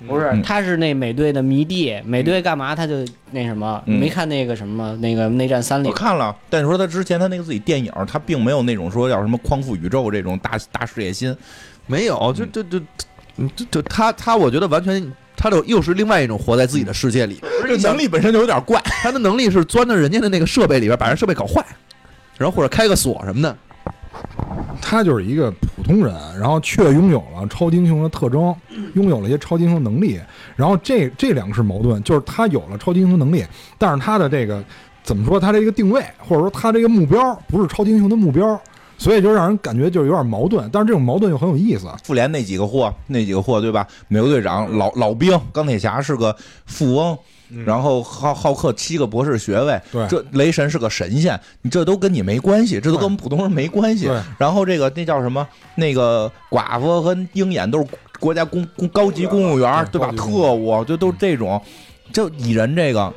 [0.06, 3.82] 不是嗯，他是那美队的迷弟，美队干嘛他就那什么？
[3.86, 5.92] 嗯没看那个什么那个内战三里我？
[5.94, 11.36] 看了，但是说他之前他那个自己电影，他并没有那种说要什么匡复宇宙这种大大事业心，
[11.86, 12.78] 没有，就就就
[13.56, 15.12] 就就他他，我觉得完全。
[15.40, 18.82] 他就又是另外一种活在自己的世界里，这能力本身就有点怪。
[18.84, 21.64] 他的能力是钻到人家的那个设备里边，把人设备搞坏，
[22.36, 23.56] 然后或者开个锁什么的。
[24.80, 28.54] 他就是一个普通人，然后却拥有了超级英雄的特征，
[28.94, 30.18] 拥有了一些超级英雄能力。
[30.56, 33.44] 然后这这两个是矛盾，就是他有了超级英雄能力，
[33.76, 34.64] 但是他的这个
[35.02, 38.58] 怎么说，他这个定位或者说他这个目标不是超级英雄的目标，
[38.96, 40.68] 所以就让人感觉就是有点矛盾。
[40.72, 41.86] 但是这种矛盾又很有意思。
[42.04, 43.86] 复联那几个货，那几个货对吧？
[44.08, 46.34] 美国队长老老兵，钢铁侠是个
[46.66, 47.18] 富翁，
[47.64, 54.20] 然后浩浩克七个博士学位，对这雷神是个神仙，你这都跟你没关系，这都跟我们普通人没关系对。
[54.38, 55.46] 然后这个那叫什么？
[55.74, 57.86] 那个寡妇和鹰眼都是
[58.18, 60.12] 国家公公高级公务员，对吧？
[60.16, 61.60] 特务就都这种，
[62.12, 63.12] 就蚁人这个。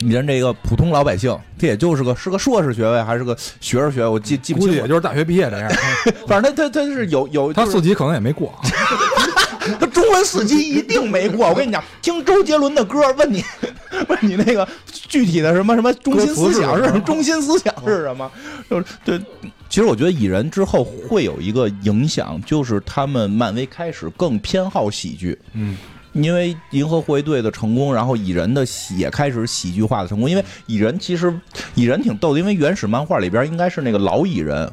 [0.00, 4.72] 蚁人这个普通老百姓，他也就是个是个硕士学位还是个学士学位，我记记不清楚。
[4.72, 5.68] 估计也就是大学毕业这样，
[6.24, 8.54] 反正他他他是有有，他四级可能也没过。
[9.78, 11.48] 他 中文四级一定没过。
[11.48, 13.42] 我跟你讲，听周杰伦的歌，问你
[14.08, 17.00] 问你那个具体的什么什么中心思想是什么？
[17.00, 18.30] 中心思想是什么？
[18.70, 19.20] 就是对。
[19.68, 25.38] 其实我觉得蚁人之后会有一个影响，就是他们漫威开始更偏好喜剧。
[25.52, 25.76] 嗯，
[26.14, 28.64] 因为银河护卫队的成功，然后蚁人的
[28.96, 30.30] 也开始喜剧化的成功。
[30.30, 31.38] 因为蚁人其实
[31.74, 34.72] 蚁人挺逗的，因为原始漫画里边应该是那个老蚁人，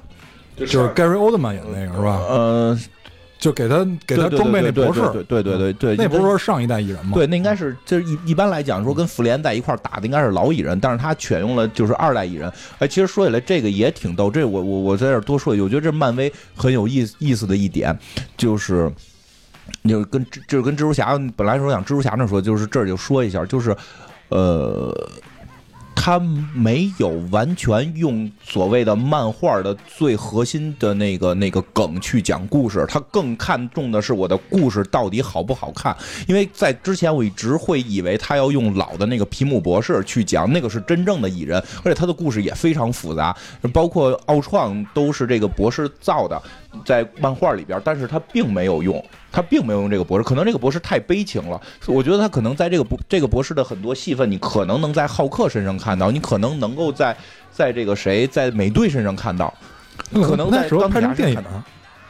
[0.55, 2.21] 就是 Gary Oldman 演那个是吧？
[2.29, 2.79] 呃，
[3.37, 7.11] 就给他给他装备那对博士，对对对对对，那不是说上一代蚁人吗？
[7.13, 12.51] 对，那应该是就是一一般来讲说跟复联在一块打的应该是老蚁人，但是他选用了就是二代蚁人。
[12.79, 17.97] 哎，其实说起来这个也挺逗，这我我我在这多说一句，我觉得这漫威很有意思意思的一点
[18.37, 18.91] 就是。
[19.83, 23.75] 就是跟就是跟蜘蛛侠本来说想蜘蛛侠那说，就是这儿就说一下，就是，
[24.29, 24.95] 呃，
[25.95, 35.95] 他没有完全用所谓的漫画的最核心的那个那个梗去讲故事，他更看重的是我的故事到底好不好看。
[36.27, 43.35] 因为在之前我一直会以为他要用老的那个皮姆博士去讲，那个是真正的蚁人，而且他的故事也非常复杂，
[43.73, 46.39] 包括奥创都是这个博士造的，
[46.83, 49.03] 在漫画里边，但是他并没有用。
[49.31, 51.59] 他并没有用这个博士，可能这个博士太悲情了。
[51.87, 57.13] 我觉得他可能在这个博这个博士的很多戏份，你可能能在浩克身上看到，你可能能够在
[57.51, 59.53] 在这个谁在美队身上看到，
[60.13, 61.67] 可能在那时候钢铁侠电影身上看到。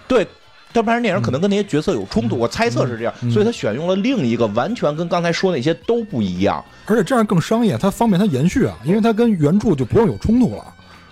[0.08, 0.28] 对，
[0.71, 6.63] 但拍成电影可能跟那些角色有冲突，我猜测是这样，嗯所以他选用了另一个完全跟刚才说那些都不一样。
[6.86, 10.63] 而且这样更商业，它方便它延续啊，因为它跟原著就不用有冲突了，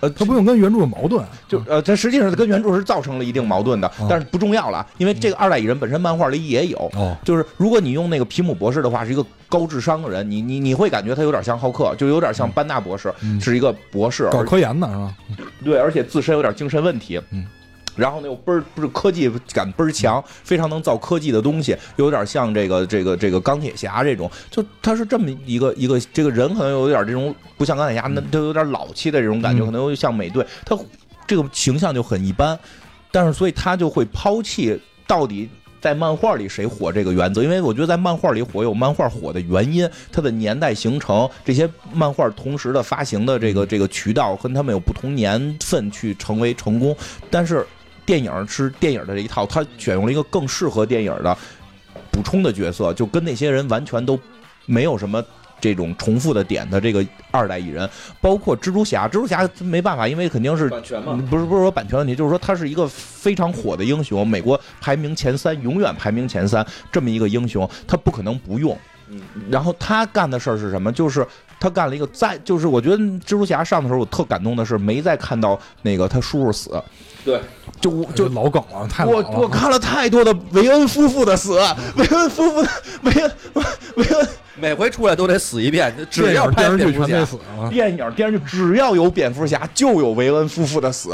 [0.04, 1.24] 呃，它不用跟原著有矛盾。
[1.48, 6.78] 就呃，它实际上跟原著是造成了一定矛盾的，哦但是不重要了，因为这个二代蚁人本身漫画里也有。
[6.94, 15.14] 哦，就是如果你用那个皮姆博士的话，是一个高智商的人，你你你会感觉他有点像浩克，就有点像班纳博士，嗯是一个博士，搞科研的是吧？
[15.64, 17.20] 对，而且自身有点精神问题。
[17.30, 17.46] 嗯。
[17.96, 30.78] 然后呢，又倍儿不是科技感倍儿强，非常能造科技的东西，有点像这个这个这个钢铁侠这种，就他是这么一个一个这个人，可能有点这种不像钢铁侠，那都有点老气的这种感觉，可能又像美队，他
[31.26, 32.58] 这个形象就很一般，
[33.10, 35.48] 但是所以他就会抛弃到底。
[35.80, 37.42] 在漫画里谁火这个原则？
[37.42, 46.96] 因为我觉得在漫画里火有漫画火的原因，它的年代形成，这些漫画同时的发行的这个这个渠道跟他们有不同年份去成为成功。
[47.30, 47.66] 但是
[48.06, 51.36] 电影是电影的这一套，他选用了一个更适合电影的
[52.10, 54.18] 补充的角色，就跟那些人完全都
[54.66, 55.22] 没有什么。
[55.60, 57.88] 这种重复的点的这个二代蚁人，
[58.20, 68.76] 包括蜘蛛侠，蜘蛛侠没办法，因为肯定是版权嘛，不是不是说版权问题，就是说他是一个非常火的英雄，美国排名前三，永远排名前三这么一个英雄，他不可能不用。
[69.08, 70.92] 嗯，然后他干的事儿是什么？
[70.92, 71.26] 就是
[71.58, 76.82] 他干了一个在，就是我觉得蜘蛛侠上的时候，我特感动的是没再看到那个他叔叔死，
[77.24, 77.40] 对，
[77.84, 79.22] 就我就就老梗了，太老我。
[79.42, 81.60] 我看了太多的维恩夫妇的死，
[81.96, 82.68] 维恩夫妇的
[83.02, 83.30] 韦恩
[83.96, 87.38] 维恩每回出来都得死一遍，只要拍影电视剧。
[87.68, 91.10] 电影电视剧只要有蝙蝠侠，就有维恩夫妇的死。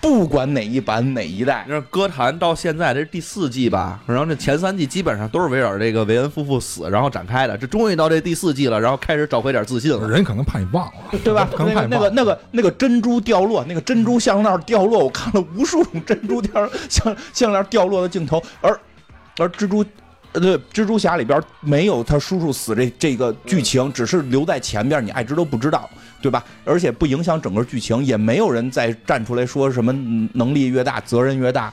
[0.00, 10.08] 不不管哪一版哪一代那，歌坛到现在这是第四季吧，然后这前三季基本上都是围绕这个韦恩夫妇死然后展开的，这终于到这第四季了，然后开始找回点自信了。
[10.08, 11.48] 人可能怕你忘了，对吧？
[11.54, 12.10] 可能那个那个怕你忘了。
[12.10, 18.80] 那个那个珍珠掉落，那个珍珠项链掉落，我看了无数种珍珠 掉项项链掉落的镜头，而
[19.38, 19.84] 而蜘蛛。
[20.32, 25.88] 呃，对，蜘蛛侠里边没有他叔叔死这这个剧情，只是留在前边，你爱知都不知道，
[26.20, 26.44] 对吧？
[26.64, 31.72] 而且不影响整个剧情，也没有人再站出来说什么嗯能力越大责任越大。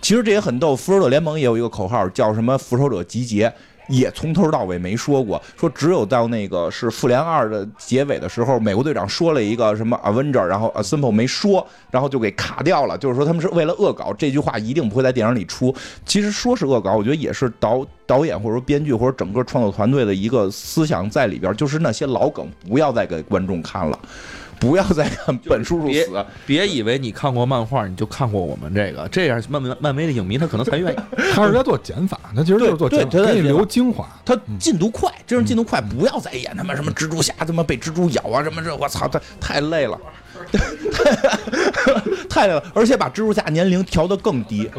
[0.00, 3.50] 其实这也很逗，复仇者联盟也有一个口号叫什么“复仇者集结”，
[3.88, 15.74] 也从头到尾没说过，说只有到那个是复联二的结尾的时候，美国队长说了一个什么 Avenger，然后 Assemble 没说，然后就给卡掉了，就是说他们是为了恶搞，这句话一定不会在电影里出。
[16.06, 23.98] 其实说是恶搞，我觉得也是导导演或者说编剧或者整个创作团队的一个思想在里边，就是那些老梗不要再给观众看了。
[24.58, 30.96] 不要再看本叔叔死，别以为你看过漫画，你就看过我们这个，这样漫漫漫威的影迷他可能才愿意。
[31.34, 34.08] 他是在做减法，他其实就是做减法，给你留精华。
[34.24, 39.98] 他进度快，真是进度快，不要再演他妈什么蜘蛛侠他妈被蜘蛛咬啊什么这，我操，太太累了，
[42.30, 44.70] 太累了，而且把蜘蛛侠年龄调得更低，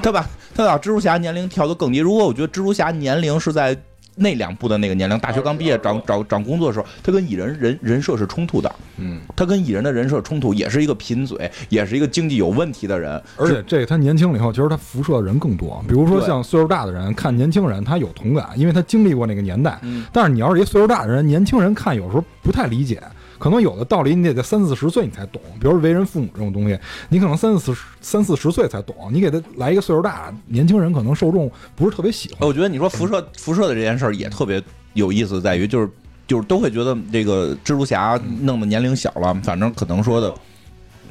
[0.00, 0.28] 对吧？
[0.54, 1.98] 他把蜘蛛侠年龄调得更低。
[1.98, 3.76] 如果我觉得蜘蛛侠年龄是在
[4.14, 15.82] 那两部的那个年龄，大学刚毕业找找找工作的时候，他跟蚁人人人设是冲突的，嗯，他跟蚁人的人设冲突，也是一个贫嘴，也是一个经济有问题的人，而且这个他年轻了以后，其实他辐射的人更多。
[15.88, 19.78] 比如说像岁数大的人看年轻人，他有同感，因为他经历过那个年代。
[19.82, 23.02] 嗯但是你要是一岁数大的人，年轻人看有时候不太理解，
[23.42, 25.42] 可能有的道理你得在三四十岁你才懂。
[25.60, 26.78] 比如为人父母这种东西，
[27.08, 32.48] 你可能三四十三四十岁才懂，你给他来一个岁数大，年轻人可能受众不是特别喜欢。
[32.48, 34.62] 我觉得你说辐射辐射的这件事儿也特别
[34.92, 35.90] 有意思，在于就是
[36.24, 40.32] 就是都会觉得这个蜘蛛侠弄的年龄小了，反正可能说的。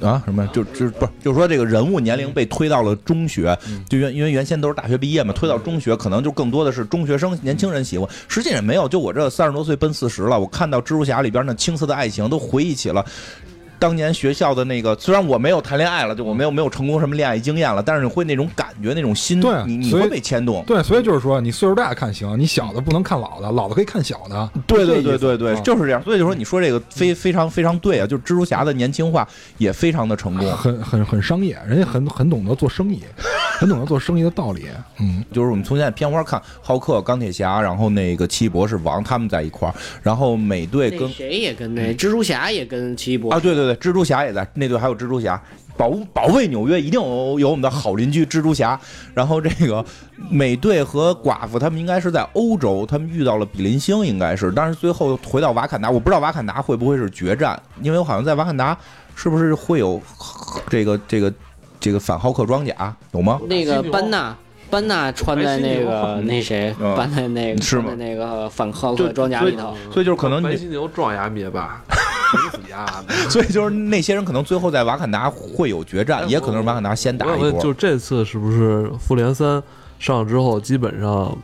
[0.01, 8.09] 啊，什么就就不是，就是说这个人物年龄被推到了中学，就原因为原先都是大学毕业嘛，推到中学可能就更多的是中学生、年轻人喜欢。
[8.27, 13.05] 实际上没有，就我这三十多岁奔四十了，我看到蜘蛛侠里边那青涩的爱情，都回忆起了
[13.81, 14.95] 当年学校的那个。
[14.99, 20.63] 虽然我没有谈恋爱了，就我没有没有成功什么恋爱经验了，但是你会那种感觉，那种心，对你你会被牵动。
[20.67, 24.49] 对，所以就是说，你岁数大看行，你小的不能看老的，老的可以看小的。
[24.67, 26.03] 对对对对对，啊就是这样。
[26.03, 29.27] 所以就说你说这个非非常非常对啊，就是蜘蛛侠的年轻化
[29.57, 30.47] 也非常的成功。
[30.51, 33.01] 很很很商业，人家很很懂得做生意，
[33.57, 34.65] 很懂得做生意的道理。
[34.99, 39.73] 嗯， 就是我们从现在片花看，浩克、钢铁侠，然后那个奇异博士王他们在一块儿，
[40.03, 45.41] 然后美队跟谁也跟那蜘蛛侠也跟奇异博士啊，对对对对，蜘蛛侠也在那队，还有蜘蛛侠。
[45.77, 48.79] 保保卫纽约一定有有我们的好邻居蜘蛛侠，
[49.15, 49.83] 然后这个
[50.29, 58.77] 美队和寡妇他们应该是在欧洲，他们遇到了比邻星，应该是，但是最后回到瓦坎达，我不知道瓦坎达会不会是决战，因为我好像在瓦坎达
[59.15, 59.99] 是不是会有
[60.69, 61.33] 这个这个
[61.79, 63.39] 这个反浩克装甲有吗？
[63.47, 64.35] 那个班纳。
[64.69, 71.83] 班纳穿在那个那谁，嗯搬在那个是吗那个反浩克装甲里头，所以就是可能你白犀牛撞牙灭霸，
[73.29, 77.51] 所以就是那些人可能最后在瓦坎达会有决战，哎也可能是瓦坎达先打一波。
[77.61, 79.61] 就这次是不是复联三
[79.99, 81.37] 上之后，基本上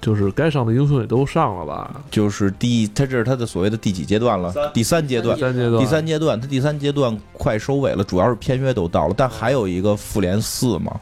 [0.00, 2.00] 就是该上的英雄也都上了吧？
[2.10, 4.52] 就是第，他这是他的所谓的第几阶段了？
[4.72, 5.42] 第三阶段第。
[5.42, 10.94] 三阶段，第三阶段，他第三阶段快收尾了，主要是片约都到了，但还有一个复联四嘛，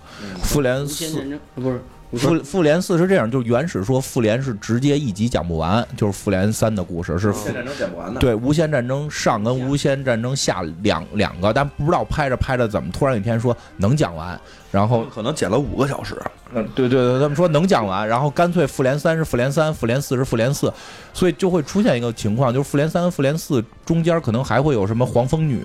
[0.43, 1.39] 复联四。
[1.55, 1.82] 不是
[2.12, 8.20] 复复联四是这样，就是原始说复联是直接一集讲不完，就是复联三的故事是复战争讲不完的。
[8.20, 14.38] 对无限战争上跟无限战争下两两个，但不知道拍着拍着怎么突然有一天说能讲完，
[14.70, 16.16] 然后可能剪了五个小时。
[16.54, 20.72] 嗯，对对对，他们说能讲完，然后干脆复联三是复联三，复联四是复联四，
[21.12, 25.61] 所以就会出现一个情况，就是复联三、复联四中间可能还会有什么黄蜂女，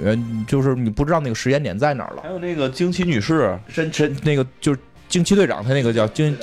[0.47, 2.23] 就是你不知道那个时间点在哪儿了。
[2.23, 4.79] 还有那个惊奇女士，真真那个就是
[5.11, 6.35] 惊奇队长，他那个叫惊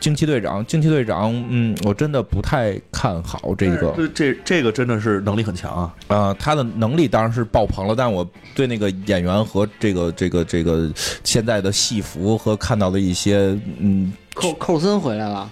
[0.00, 3.94] 惊奇队长，惊奇队长，嗯，我真的不太看好这个。
[3.96, 5.94] 这这这个真的是能力很强啊。
[6.08, 10.90] 呃，他的能力当然是爆棚了，但我对那个演员和这个这个这个
[11.22, 15.48] 现在的戏服和看到的一些，嗯寇寇森回来了，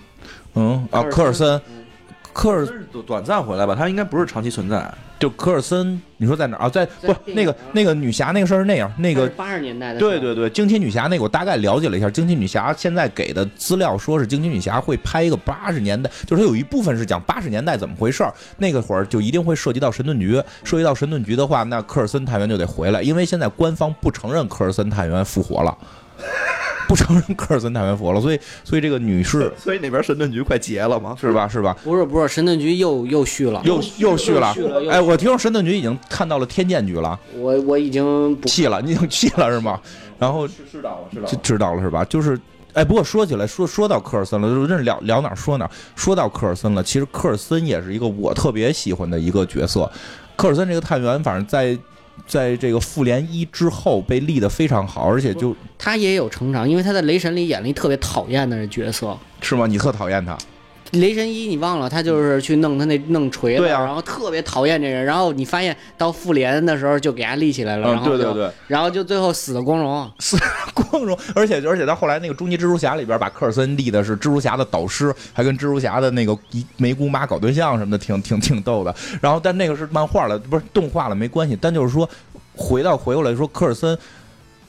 [0.54, 1.60] 嗯啊，科尔森，
[2.38, 4.88] 科尔是短暂回来吧，他应该不是长期存在。
[5.18, 6.68] 就科尔森，你说在哪儿啊？
[6.68, 25.76] 在不在那个那个女侠那个事儿是那样，那个八十年代的对对对，惊奇女侠那个我大概了解了一下，惊奇女侠现在给的资料说是惊奇女侠会拍一个八十年代，就是它有一部分是讲八十年代怎么回事儿，那个会儿就一定会涉及到神盾局，涉及到神盾局的话，那科尔森探员就得回来，因为现在官方不承认科尔森探员复活了。
[26.88, 31.14] 不承认科尔森太原佛了，所以所以这个女士所以那边神盾局快结了吗？
[31.20, 31.76] 是吧是吧？
[31.84, 39.80] 不是不是，神盾局又又续了，又又续了续了又，哎，我听说神盾局已经看到了天剑局了，我我已经不弃了，你已经弃了是吗？
[40.18, 42.04] 然后知道了，知就知道了是吧？
[42.06, 42.40] 就是，
[42.72, 45.70] 哎，不过说起来，说说到科尔森了，就真是聊聊哪儿说哪儿。
[45.94, 49.88] 说到科尔森了，其实科尔森也是一个我特别喜欢的一个角色。
[50.36, 51.78] 科尔森这个探员，反正在
[52.26, 59.16] 在这个复联一之后被立得非常好，而且就他也有成长，因为他在雷神里演了一特别讨厌的角色。
[59.40, 59.66] 是吗？
[59.66, 60.36] 你特讨厌他，
[60.92, 70.10] 雷神一你忘了，他就是去弄他那弄锤子，对啊然后特别讨厌这人，然后你发现到复联的时候就给他立起来了，然嗯，后就对对对，然后就最后死的光荣。
[70.18, 70.38] 死
[70.72, 78.94] 光荣，而且而且到后来那个终极蜘蛛侠里边，把科尔森立的是蜘蛛侠的导师，还跟蜘蛛侠的那个一梅姑妈搞对象什么的，挺挺挺逗的。
[79.20, 81.56] 然后但那个是漫画了，不是动画了，没关系。
[81.60, 82.08] 但就是说，
[82.56, 83.96] 回到回过来说，科尔森，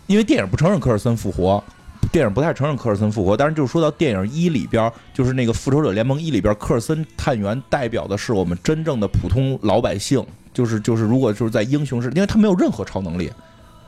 [0.08, 1.64] 因为电影不承认科尔森复活。
[2.12, 13.32] 电影不太承认科尔森复活，但是就是说到电影一里边，就是那个复仇者联盟一里边，科尔森探员代表的是我们真正的普通老百姓，就是就是如果就是在英雄是，因为他没有任何超能力，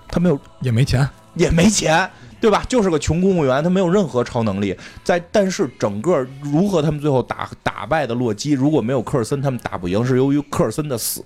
[0.07, 2.07] 他没有也没钱，也没钱，
[2.39, 2.63] 对吧？
[2.69, 4.75] 就是个穷公务员，他没有任何超能力。
[5.03, 11.23] 在但是整个如何他们最后打打败的洛基，如果没有科尔森，他们打不赢，是由于科尔森的死。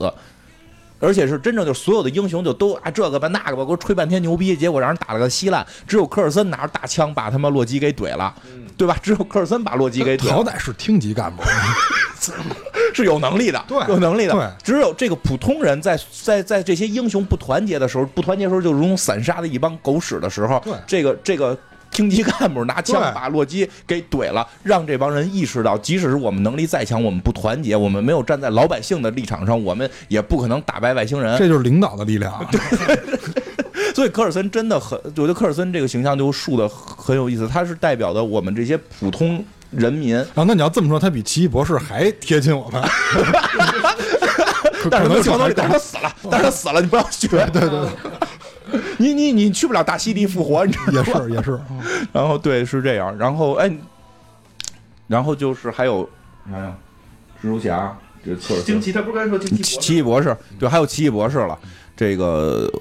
[1.00, 5.66] 而且是真正就所有的英雄就都啊这个吧那个吧，给我吹半天牛逼，结果让人打了个稀烂。
[5.88, 8.34] 只有科尔森拿着大枪把他妈洛基给怼了，
[8.78, 8.98] 对吧？
[9.02, 11.44] 只有科尔森把洛基给怼了好歹是厅级干部，
[12.94, 14.34] 是有能力的，对有能力的。
[14.34, 21.58] 对只有这个普通人在在在这些英雄不团结的时候，不团结的时候就如同散沙的一帮狗屎的时候，对这个这个。
[21.96, 31.38] 厅级干部拿枪把洛基给怼了，让这帮人意识到，即使是我们能力再强，我们不团结，我们没有站在老百姓的立场上，我们也不可能打败外星人。
[31.38, 32.46] 这就是领导的力量。
[33.96, 39.42] 所以科尔森真的很，我觉得科尔森这个形象就树的很有意思，他是代表的我们这些普通
[39.72, 42.84] 人民，啊，那你要这么说，他比奇异博士还贴近我们。
[44.92, 47.28] 但是可能性还没有超能力，但是他死了，但是他死了，你不要学。
[47.28, 47.90] 对对对，
[48.98, 51.26] 你你你去不了大溪地复活，你知道吗？
[51.28, 51.60] 也是也是，
[52.14, 53.72] 然后对是这样，然后哎，
[55.08, 56.08] 然后就是还有
[56.52, 56.76] 啥呀？
[57.42, 61.58] 蜘蛛侠，这科尔森惊奇，他不是刚才说惊奇奇异博士，对，还有奇异博士了，
[61.96, 62.72] 这个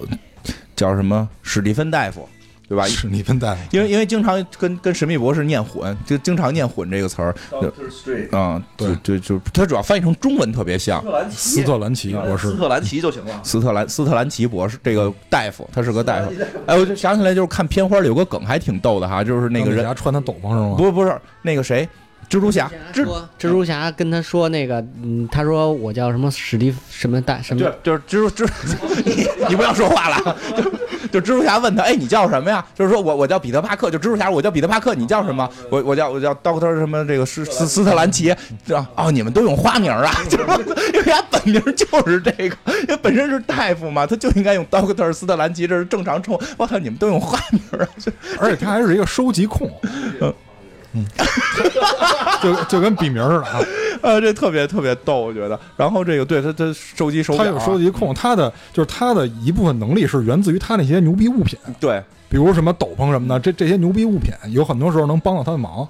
[0.74, 2.28] 叫什么史蒂芬大夫，
[2.68, 2.86] 对吧？
[2.86, 3.60] 史蒂芬大夫。
[3.70, 11.62] 因为因为经常跟跟神秘博士念混，就经常念混这个词儿 Strange，啊、对就他主要翻译成中文特别像斯。
[11.64, 13.40] 特兰奇，斯特兰奇博士斯特兰奇就行了。
[13.42, 16.32] 斯特兰斯特兰奇博士这个大夫，他是个大夫。
[16.66, 20.74] 哎，我就想起来，就是看片花里有个梗还挺逗的哈，就是那个人穿的斗篷是吗？
[20.76, 21.88] 不是不是那个谁，
[22.28, 23.04] 蜘蛛侠，蜘
[23.38, 28.48] 蜘蛛侠跟他说那个，嗯，他说我叫什么史蒂什么大什么就就是蜘蛛蜘，
[29.04, 30.36] 你你不要说话了。
[31.14, 32.64] 就就蜘蛛侠问他，哎，你叫什么呀？
[32.74, 35.48] 就是说我我叫彼得帕克，就蜘蛛侠，我叫彼得帕克，你叫什么？
[35.70, 38.34] 我我叫我叫 Doctor 什么这个斯斯斯特兰奇，
[38.66, 40.12] 这样哦，你们都用花名啊？
[40.28, 40.44] 就是
[40.92, 46.42] 因为他本名就是这个，因为本身是大夫嘛，他就应该用 Doctor 斯特兰奇，这是正常称呼。
[46.56, 47.86] 我操，你们都用花名啊？
[48.40, 49.70] 而且他还是一个收集控，
[50.20, 50.34] 嗯，
[52.42, 53.60] 就就跟笔名似的啊。
[54.02, 55.58] 呃，这特别特别逗，我觉得。
[55.76, 65.88] 然后这个对他他收集手表啊，他有收集控，他的就是他的一部分能力是源自于他那些牛逼物品，对比如什么斗篷什么的，这这些牛逼物品有很多时候能帮到他的忙。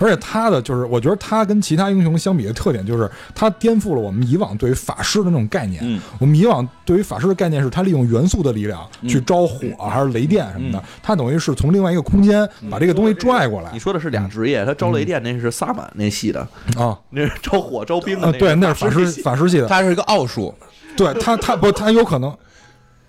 [0.00, 5.80] 而且他的就是，我觉得他跟其他英雄相比的特点就是，他颠覆了我们以往对于法师的那种概念。
[5.84, 6.00] 嗯。
[6.18, 10.78] 我们以往对于法师的概念是，他利用元素的力量嗯去招火还是雷电什么的。
[10.78, 13.70] 嗯，他等于是从另外一个空间把这个东西拽过来。
[13.72, 16.40] 你说的是俩职业，他招雷电那是萨满那系的，
[16.76, 16.98] 啊。
[17.10, 18.38] 那是招火招冰的啊，那个。
[18.38, 19.58] 对，那是法师法师系。
[19.58, 20.54] 的，他是一个奥术，
[20.96, 22.34] 对他他不他有可能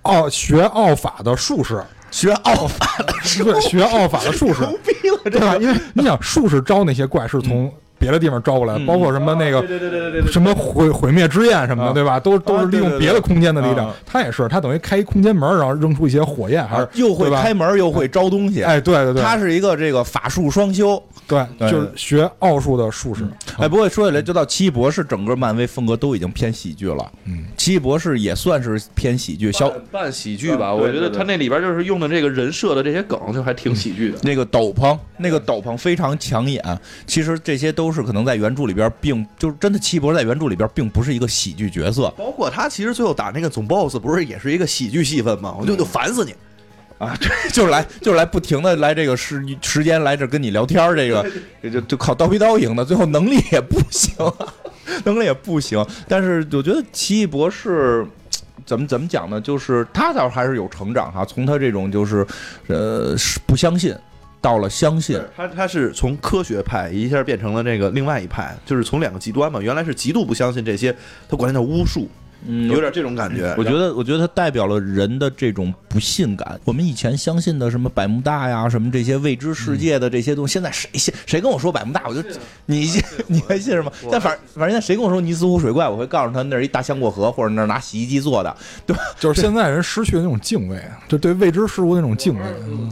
[0.02, 1.82] 奥学奥法的术士。
[2.12, 3.06] 学奥法的
[3.44, 5.56] 对，学奥法的术士，牛逼了对吧？
[5.58, 12.20] 因为你想，术士招那些怪是从别的地方招过来包括什么那个对对对对对对，什么毁毁灭之焰什么啊的，对吧？
[12.20, 13.96] 都都是利用别的空间的力量啊。
[14.06, 18.64] 他也是，他等于开一空间门，然后扔出一些火焰，还是又会开门又会招东西。
[18.64, 21.02] 哎，对对对，他是一个这个法术双修。
[21.28, 23.24] 对，就是学奥数的术士。
[23.58, 27.10] 哎，不过说起来，就到奇异博士，整个漫威风格都已经偏喜剧了。
[27.26, 34.18] 嗯，奇异博士也算是偏喜剧，小半半喜剧吧，我觉得他那里边就是用的这个人设的这些梗，就还挺喜剧的。
[34.24, 36.62] 那个斗篷，那个斗篷非常抢眼。
[37.06, 45.56] 其实这些都是可能在原著里边并就是真的，奇异博士在原著里边并不是一个喜剧角色包括他其实最后打那个总 boss，不是也是一个喜剧戏份吗？
[45.60, 46.34] 我就就烦死你。
[46.98, 51.26] 啊，对， 就是来就是来不停的来这个时时间来这跟你聊天儿，这个
[51.60, 54.14] 这就就靠刀逼刀赢的，最后能力也不行，
[55.04, 55.84] 能力也不行。
[56.08, 58.06] 但是我觉得奇异博士
[58.68, 59.42] 怎么怎么讲呢？
[59.42, 62.24] 就是他倒还是有成长哈，从他这种就是
[62.68, 63.96] 呃是不相信
[64.42, 69.62] 到了相信，他他是从科学派一下变成了这个另外一派，就是从两个极端嘛。
[69.62, 70.94] 原来是极度不相信这些，
[71.30, 72.10] 他管它叫巫术，
[72.48, 73.54] 嗯有点这种感觉。
[73.58, 76.60] 我觉得，我觉得它代表了人的这种不信感。
[76.66, 81.14] 我们以前相信的什么百慕大呀，什么这些未知世界的这些东西，现在谁信？
[81.26, 82.22] 谁跟我说百慕大，我就
[82.66, 83.92] 你信，你还信什么？
[84.12, 88.56] 但反反正现在谁跟我说尼斯湖水怪，我会告诉他那是一大箱过河，或者那是拿洗衣机做的。
[88.86, 92.42] 对吧 就是现在人失去了那种敬畏，就对未知事物那种敬畏。
[92.68, 92.92] 嗯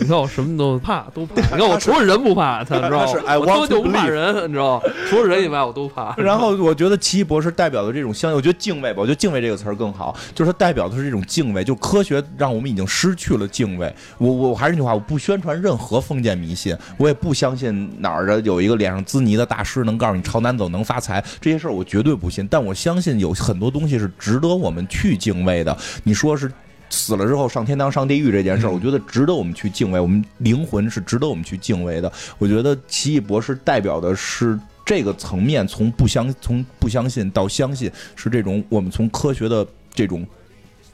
[0.00, 1.42] 你看我什么都怕，都怕。
[1.54, 4.92] 你看我除了人不怕，他你知道吗他是我 want 根本就不怕人，你知道吗？
[5.10, 6.14] 除了人以外，我都怕。
[6.20, 13.92] 然后我觉得奇异博士代表的这种相，我觉得敬畏吧，我觉得敬畏这个词儿更好，就是它代表的是这种敬畏，就科学让我们已经失去了敬畏。
[14.18, 22.46] 我我我还是那句话，我不宣传任何封建迷信，我也不相信哪儿的有一个脸上滋泥的大师能告诉你朝南走能发财，这些事儿我绝对不信。
[22.48, 25.76] 但我相信有很多东西是值得我们去敬畏的。
[26.04, 26.50] 你说是。
[26.92, 32.12] 死了之后上天堂上地狱这件事儿， 我觉得值得我们去敬畏，我们灵魂是值得我们去敬畏的。
[32.36, 34.58] 我觉得奇异博士代表的是
[34.90, 39.64] 这个层面，从不相从不相信到相信，是这种我们从科学的
[39.94, 40.26] 这种，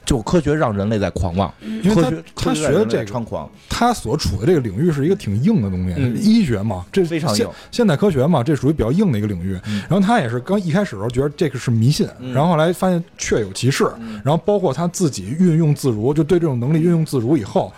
[0.05, 1.51] 就科学让人类在狂妄，
[1.83, 6.15] 因为他科学他学的这个猖狂，他所处的这个领域是一个挺硬的东西，嗯。
[6.21, 7.49] 医学嘛，这非常硬。
[7.71, 9.59] 现代科学嘛，这属于比较硬的一个领域。
[9.65, 9.81] 嗯。
[9.89, 12.31] 然后他也是刚一开始的时候觉得这个是迷信，嗯。
[12.31, 13.91] 然后后来发现确有其事，
[14.23, 17.73] 然后包括他自己运用自如，就对这种能力运用自如以后。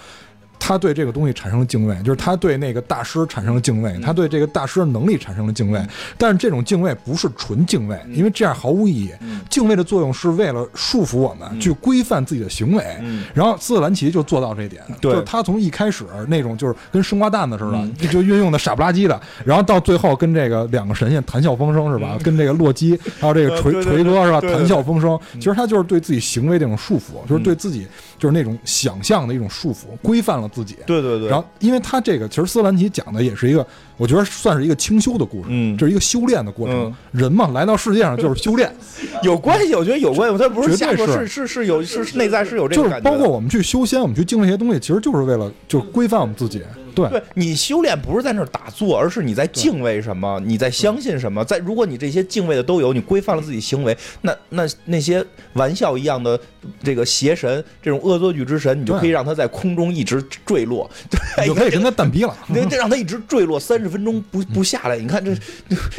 [0.70, 5.82] 他对这个东西产生了敬畏，就是他对那个大师产生了敬畏，他对这个大师的能力产生了敬畏。
[6.15, 9.11] 但是这种敬畏不是纯敬畏，因为这样毫无意义。
[9.49, 12.84] 敬畏的作用是为了束缚我们，去规范自己的行为。
[13.01, 13.24] 嗯。
[13.34, 22.15] 然后斯特兰奇就做到这一点，就是他从一开始那种就是跟生瓜蛋子似的，就 就运用的傻不拉几的，然后到最后跟这个两个神仙谈笑风生是吧？
[22.24, 24.39] 跟这个洛基 还有这个锤锤哥是吧？
[24.39, 27.88] 谈笑风生，其实他就是对自己行为的一种束缚，就是对自己
[28.20, 30.76] 就是那种想象的一种束缚，规范了自己。
[30.86, 33.65] 对对对，然后，因为他这个其实斯兰奇讲的也是一个，
[33.97, 36.93] 我觉得算是一个清修的故事，嗯这是一个修炼的过程嗯。
[37.11, 38.72] 人嘛，来到世界上就是修炼，
[39.24, 46.61] 有关系，我觉得有关系，他不是瞎说，是是是是有是是内在是有这就是个感觉的，包括我们去修仙，我们去敬畏这些东西，其实就是为了就是规范我们自己。
[47.08, 51.43] 对，对你修炼不是在那儿打坐，而是你在敬畏什么，你在相信什么。
[51.45, 55.24] 在如果你这些敬畏的都有，你规范了自己行为，那那那些
[55.54, 56.39] 玩笑一样的
[56.84, 62.36] 这个邪神，这种恶作剧之神，你就可以让他在空中一直坠落， 对，你就可以跟他蛋逼了。
[62.47, 65.36] 你得让他一直坠落三十分钟不不下来，你看这，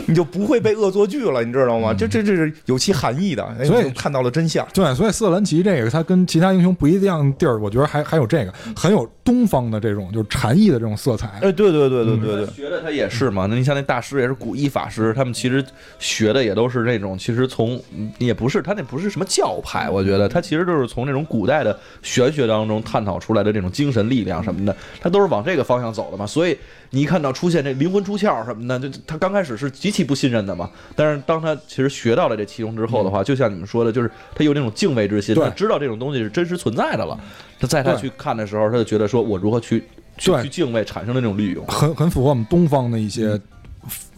[0.07, 1.95] 你就不会被恶作剧了，你知道吗？
[1.95, 4.67] 这这这是有其含义的，哎所以看到了真相。
[4.73, 11.29] 对，所以斯特兰奇这个他跟其他英雄不一样的地儿，我觉得还还有这个很有东方的这种就是禅意的这种色彩。
[11.41, 15.65] 哎，对对对对对对，学的他也是嘛，那你像那大师也是古一法师，他们其实
[15.99, 26.27] 学的也都是那种，其实从嗯也不是他那不是什么教派，我觉得他其实就是从那种古代的玄学当中探讨出来的这种精神力量什么的，他都是往这个方向走的嘛。
[26.27, 26.57] 所以
[26.91, 37.19] 你一看到出现这灵魂出窍什么的，就他刚开始是极其不信任的嘛，但是当他其实学到了这其中之后的话，就像你们说的，就是他有那种敬畏之心，他知道这种东西是真实存在的了。
[37.61, 39.85] 他在他去看的时候，他就觉得说我如何去
[40.21, 41.67] 去敬畏，产生的那种利用。
[41.67, 43.41] 很很符合我们东方的一些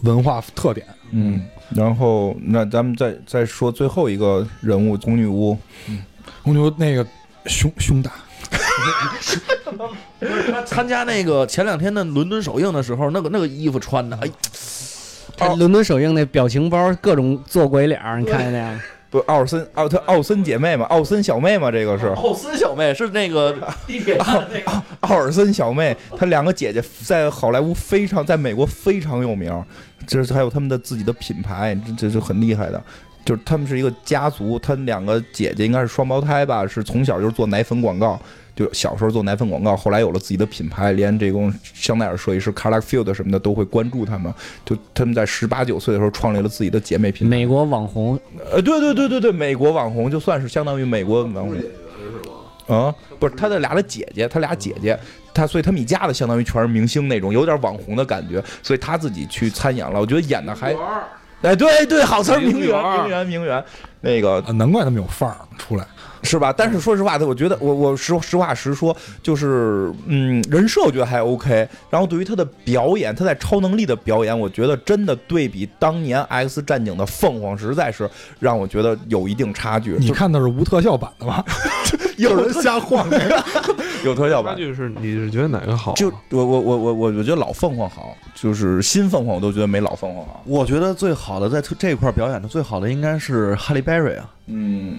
[0.01, 0.85] 文化特点。
[1.11, 5.57] 嗯，然后那咱们再再说最后一个人物红女巫，
[6.41, 7.05] 红牛那个
[7.45, 8.11] 胸胸大，
[10.51, 14.29] 他参加那个前两天的伦敦首映的时候，那个那个衣服穿的，哎，
[15.37, 18.79] 他伦敦首映那表情包各种做鬼脸，你看见没有？
[19.13, 23.55] 不奥尔森奥特奥森姐妹嘛，奥森小妹嘛，这个是奥森小妹是那个
[23.85, 29.53] 地铁站的那个，奥尔森小妹，她两个姐姐在好莱坞非常，在美国非常有名，
[30.07, 32.83] 这是还有他们的自己的品牌，这这是很厉害的。
[33.23, 38.19] 就是他们是一个家族，他两个姐姐应该是双胞胎吧，是从小就是做奶粉广告，
[38.55, 44.33] 就小时候做奶粉广告，后来有了自己的品牌，连这种香奈儿设计师 Lagerfeld 什么的都会关注他们。
[44.63, 47.35] 就他们在十八九岁的时候创立了自己的姐妹品牌。
[47.35, 48.19] 美国网红
[48.51, 51.55] 呃，对对对对对，美国网红就算是相当于美国网红。
[52.65, 54.97] 啊，不是他的俩的姐姐，他俩姐姐，
[55.33, 60.73] 他所以他们一家子相当于全是明星那种，有点网红的感觉，所以他自己去参演了，我觉得演的还，
[61.41, 63.61] 哎，对对，好词儿，名媛，名媛，名媛，
[63.99, 65.85] 那个啊难怪他们有范儿出来。
[66.23, 66.53] 是吧？
[66.55, 71.67] 但是说实话，我觉得我我实实话实说，就是嗯，人设我觉得还 OK。
[71.89, 78.09] 然后对于他的表演，他在超能力的表演，我觉得真的对比当年《X 战警》的凤凰，实在是
[78.39, 79.95] 让我觉得有一定差距。
[79.99, 81.43] 你看的是无特效版的吧？
[82.17, 83.43] 有人瞎晃 那个。
[84.03, 85.95] 有特效版，差距是你是觉得哪个好啊？
[85.95, 90.43] 就我我我我我我觉得老凤凰好，就是新凤凰我都觉得没老凤凰好。
[90.45, 94.97] 我觉得最好的在这块表演的最好的应该是哈利·贝瑞啊，嗯，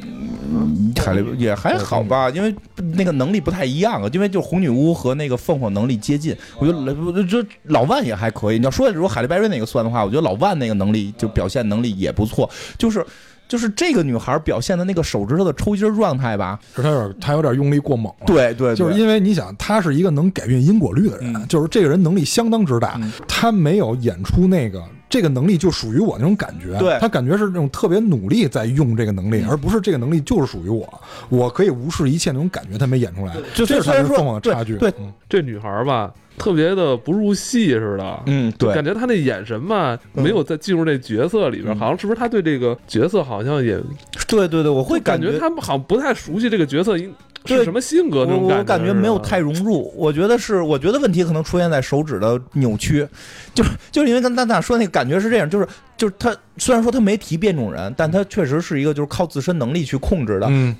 [0.50, 2.54] 嗯，海雷也还好吧，因为
[2.94, 4.08] 那个能力不太一样啊。
[4.14, 8.58] 因为就红女巫和那个凤凰能力接近，我觉得我觉得老万也还可以。
[8.58, 12.48] 你要说如果海莉拜瑞那个算的话，我觉得老万那个能力就表现能力也不错，
[12.78, 13.04] 就是。
[13.46, 18.26] 就是这个女孩表现的那个手指头的抽筋状态吧，是她有点她有点用力过猛了。
[18.26, 21.46] 对对，就是因为你想，她是一个能改变因果律的人，嗯。
[21.48, 23.12] 就是这个人能力相当之大，嗯。
[23.28, 24.82] 他没有演出那个
[25.14, 34.74] 这个能力就属于我那种感觉，对他感觉是那种特别努力在用这个能力，嗯而不是这个能力就是属于我，我可以无视一切那种感觉，他没演出来，就这是他虽然说跟凤凰的差距。
[34.76, 38.22] 对嗯这女孩儿吧，特别的不入戏似的。
[38.26, 43.80] 嗯对感觉她那眼神吧，没有在进入这角色里边，嗯好像是不是她对这个角色好像也
[44.26, 46.96] 对对对，我会感觉他们好像不太熟悉这个角色
[47.46, 53.06] 是什么性格那种我我感觉没有太融入，我觉得是，我觉得问题可能出现在手指的扭曲，
[53.54, 60.74] 就是就是因为跟蛋蛋说那个感觉是这样，就是就是他虽然说他没提变种人，但他确实是一个就是靠自身能力去控制的，嗯，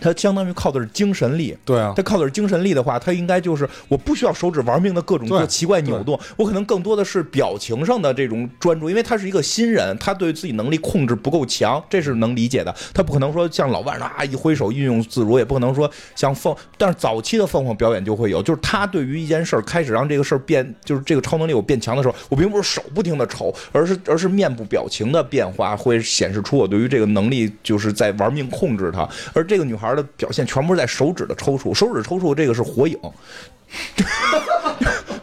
[0.00, 1.56] 他相当于靠的是精神力。
[1.64, 12.74] 对啊，他靠的是精神力的话，他应该就是我不需要手指玩命的各种对做奇怪扭动，我可能更多的是表情上的这种专注，因为他是一个新人，他对自己能力控制不够强，这是能理解的。
[12.94, 32.98] 他不可能说像老万啊一挥手运用自如，也不可能说像凤，但是早期的凤凰表演就会有，就是他对于一件事儿开始让这个事儿变，就是这个超能力我变强的时候，我并不是手不停的瞅，而是而是面部表情的变化会显示出我对于这个能力就是在玩命控制它，而这个女孩的表现全部是在手指的抽搐，手指抽搐这个是火影。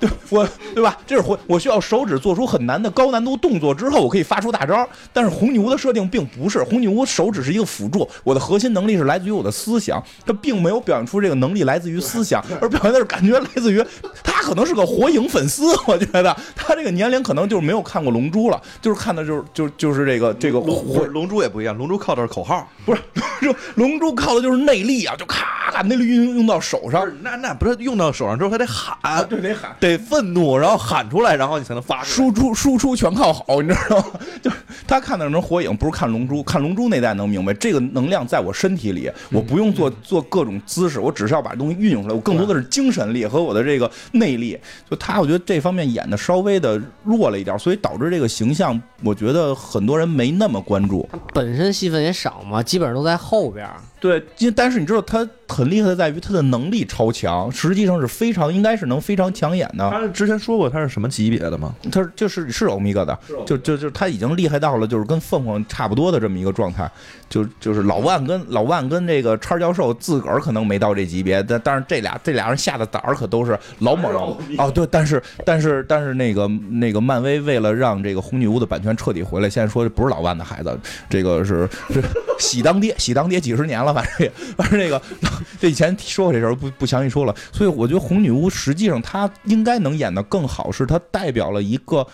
[0.08, 0.98] 对 我对吧？
[1.06, 4.88] 这是火，我需要手指做出很难的高难度动作之后，我可以发出大招。
[5.14, 13.84] 但是红女巫的设定并不是，红女巫手指是一个辅助，我的核心能力是来自于我的思想，它并没有表现出这个能力来自于思想，而表现的是感觉来自于
[14.24, 23.02] 他可能是个火影粉丝，我觉得他这个年龄可能就是没有看过《龙珠》了，就是看的就是就就是这个这个龙火龙珠也不一样，龙珠靠的是口号，不是
[23.42, 29.76] 龙珠龙珠靠的就是内力啊，就咔咔内力运用到手上，那那不是用到手上之后，他得喊，对得喊。
[29.80, 32.16] 得愤怒，然后喊出来，然后你才能发出来。
[32.16, 34.06] 输出输出全靠好，你知道吗？
[34.42, 36.42] 就是他看的是火影，不是看龙珠。
[36.44, 42.16] 看龙珠那代能明白，这个能量在我身体里，我不用做做各种姿势，我只是要把东西运用出来。
[42.16, 44.58] 我更多的是精神力和我的这个内力。
[44.90, 51.08] 就他，我觉得这方面演的稍微的弱了一点，所以导致这个形象，我觉得很多人没那么关注。
[51.12, 53.76] 他本身戏份也少嘛，基本上都在后边儿。
[54.00, 59.90] 对，因但是你知道他很厉害的在于他的能力超强，实际上是非常应该是能非常抢眼的。
[59.90, 61.74] 他之前说过他是什么级别的吗？
[61.92, 66.90] 他是就是是欧米伽的，就就就他已经厉害到了就是跟凤凰差不多的这么一个状态，
[67.28, 80.78] 就就是老万跟老万跟这个叉教授自个儿可能没到这级别，但但是这俩这俩人下的胆儿可都是老猛了哦，对，但是但是但是那个那个漫威为了让这个红女巫的版权彻底回来，现在说这不是老万的孩子，
[81.10, 82.04] 这个是是
[82.38, 85.02] 喜当爹喜当爹几十年了，反正也反正这个
[85.60, 87.36] 这以前说过这事儿，不不详细说了。
[87.52, 92.08] 所以我觉得红女巫实际上她应该能演得更好，是她代表了一个。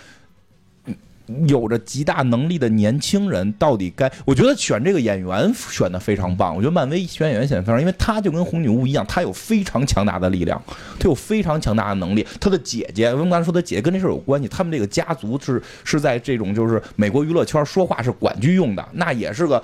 [1.48, 4.12] 有着极大能力的年轻人到底该？
[4.26, 6.54] 我觉得选这个演员选的非常棒。
[6.54, 10.62] 我觉得漫威选演员选的非常，因为他就跟红女巫一样，他有非常强大的力量，
[11.00, 12.28] 他有非常强大的能力。
[12.42, 19.64] 他的姐姐，我们刚才说他姐姐跟这事儿有关系，他们这个家族是是在这种就是美国娱乐圈说话是管剧用的，那也是个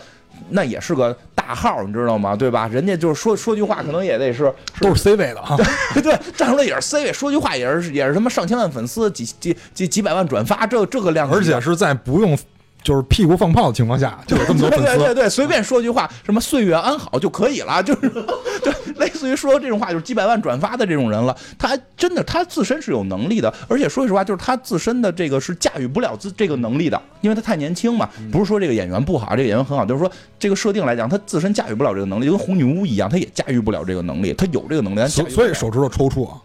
[0.49, 2.35] 那也是个大号，你知道吗？
[2.35, 2.67] 对吧？
[2.67, 5.57] 人家就是说说句话，可能也得是都是 C 位的啊。
[6.01, 12.37] 对，站出来也是 C 位，说句话也是也是什么上千万粉丝，几几几几百万转发，这这个量，而且是在不用
[12.82, 14.86] 就是屁股放炮的情况下， 就有这么多粉丝。
[14.86, 18.09] 对对对，随便说句话，什么岁月安好就可以了， 就是
[18.63, 21.36] 就，类似于说这种话，就是几百万转发的这种人了。
[21.57, 28.09] 他真的他自身是有能力的，而且说实话，就是他自身的这个是驾驭不了自这个能力的，因为他太年轻嘛。
[28.32, 36.38] 不是说这个演员不好，这个演员很好，就是说这个设定来讲，他自身驾驭不了这个能力，就跟红女巫一样，他也驾驭不了这个能力，他有这个能力，所以手指头抽搐啊，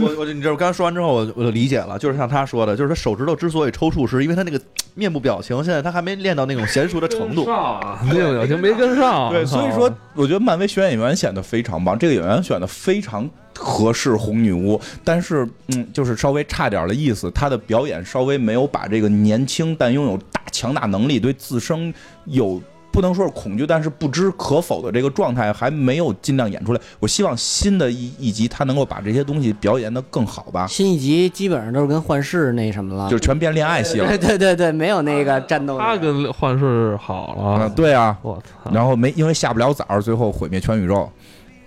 [0.00, 4.60] 我我你这我刚才说完之后，我我就理解了，就是像他说的，就是他手指头之所以抽搐，是因为他那个
[4.94, 7.44] 面部表情现在他还没练到那种娴熟的程度。
[7.44, 9.30] 上，那个表情没跟上。
[9.30, 21.92] 对，所以说我觉得漫威选演员显得非常棒，这个演员选的非常合适红女巫，但是嗯，就是稍微差点儿的意思，她的表演稍微没有把这个年轻但拥有大强大能力、对自身
[22.24, 22.60] 有。
[22.92, 26.80] 不能说是恐惧，但是不知可否的这个状态还没有尽量演出来。
[26.98, 34.18] 我希望新的一一集他能够把这些东西表演的更好吧，新一集基本上都是跟幻视那什么了，就是全变恋爱戏了对。
[34.30, 35.84] 对对对，没有那个战斗的。
[35.84, 38.70] 他跟幻视好啊，了，对啊，我操！
[38.72, 41.10] 然后没因为下不了崽儿，最后毁灭全宇宙。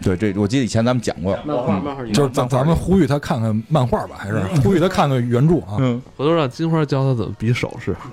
[0.02, 1.38] 对，这我记得以前咱们讲过。
[1.46, 5.78] 漫画漫画就是咱咱们呼吁他看看漫画吧，还是呼吁他看看原著啊？
[5.80, 7.96] 嗯，回头让金花教他怎么比手势。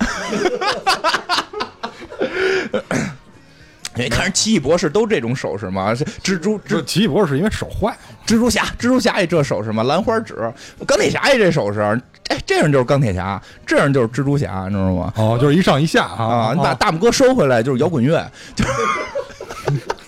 [3.96, 5.92] 因为看人奇异博士都这种手势吗？
[5.94, 9.82] 是蜘蛛蜘这奇异博士是因为手坏，蜘蛛侠，蜘蛛侠也这手势吗？
[9.82, 10.36] 兰花指，
[10.86, 11.80] 钢铁侠也这手势。
[12.28, 15.12] 哎，这样就是钢铁侠，这样就是蜘蛛侠，你知道吗？
[15.16, 18.24] 哦，就是一上一下啊，啊你把大拇哥收回来就是摇滚乐。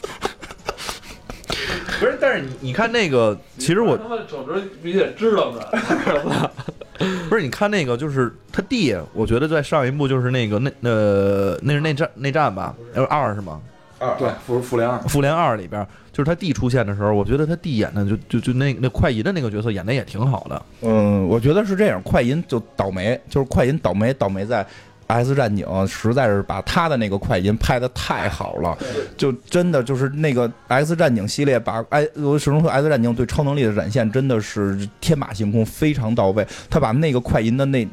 [2.03, 6.50] 不是，但是你你看那个，其实我他妈手指明显知道的，
[7.30, 13.61] 不是你看那个，就是他弟，我觉得在上一部就是那个那呃那是内战内战吧，呃二是吗？
[14.00, 20.61] 二对，复复联二，复联二里边，就是他弟出现的时候，我觉得他弟演的就就就那那快银的那个角色演的也挺好的。
[20.80, 24.66] 嗯，我觉得是这样，快银就倒霉，就是快银倒霉，倒霉在
[25.13, 28.77] X 战警实在是把他的那个快银拍的太好了，
[29.17, 36.47] 就真的就是那个 X 战警系列把哎，我始终说 X 战警对超能力的展现真的是天马行空，非常到位。
[36.71, 37.87] 他把那个快银的那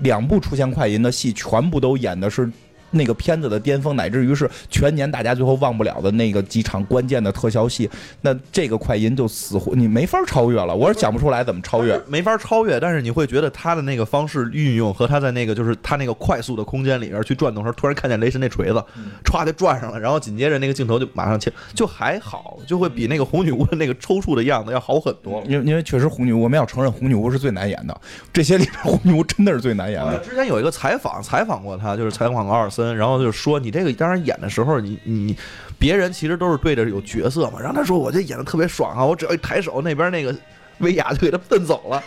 [0.00, 2.50] 两部出现快银的戏全部都演的是。
[2.90, 7.88] 那个片子的巅峰，乃至于是全年大家最后忘不了的那个几场关键的特效戏，
[8.22, 10.74] 那这个快银就死活你没法超越了。
[10.74, 12.00] 我是想不出来怎么超越。
[12.06, 18.82] 没法超越，但是你会觉得他的那个方式运用和他在那个就是他那个快速的空间里边去转动时候，突然看见雷神那锤子，
[19.24, 25.42] 歘就转上了，然后紧接着那个镜头就马上切，就还好，就会比那个红女巫的那个抽搐的样子要好很多。
[25.46, 28.00] 因为因为确实红女巫，我们要承认红女巫是最难演的，
[28.32, 30.18] 这些里边红女巫真的是最难演的。
[30.20, 35.36] 之前有一个采访，采访过他，就是采访过奥尔森，然后就说你这个当然演的时候，你你
[35.78, 40.34] 别人其实都是对着有角色嘛，然后他说我这演的特别爽啊，我只要一抬手，那边那个
[40.78, 42.02] 威亚就给他蹬走了，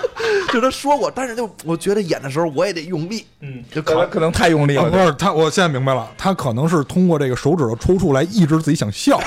[0.50, 4.96] 就他说过，但是就我觉得演的时候我也得用力，嗯，就可可能可能太用力啊，了不。
[4.98, 9.20] 是他，我现在明白了，他可能是通过这个手指头抽搐来抑制自己想笑，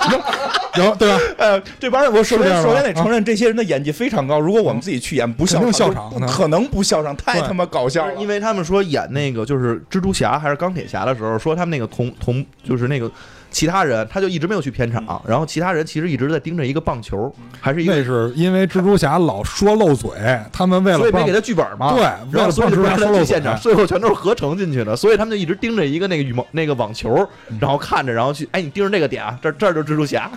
[0.76, 1.18] 然后对吧？
[1.38, 4.40] 呃，这帮人我首先首先得承认这些人的演技非常高。
[4.40, 5.60] 如果我们自己去演，不笑
[5.92, 8.14] 场，不可能不笑场，太他妈搞笑了。
[8.14, 13.10] 因为他们说演那个就是蜘蛛侠还是钢铁侠的时候，说他们那个同同就是那个
[13.50, 20.10] 其他人，他就一直没有去片场，然后其他人其实一直在盯着一个棒球，还是一个那是因为蜘蛛侠老说漏嘴，
[20.52, 21.92] 他们为了所以没给他剧本嘛。
[21.92, 27.26] 对为然后了不让蜘蛛所以他去现，场，最后全都是合成进去的，所以他们就一直盯着一个那个羽毛那个网球，
[27.60, 30.30] 然后看着，然后去，哎，你盯着那个点啊，这这儿就是蜘蛛侠。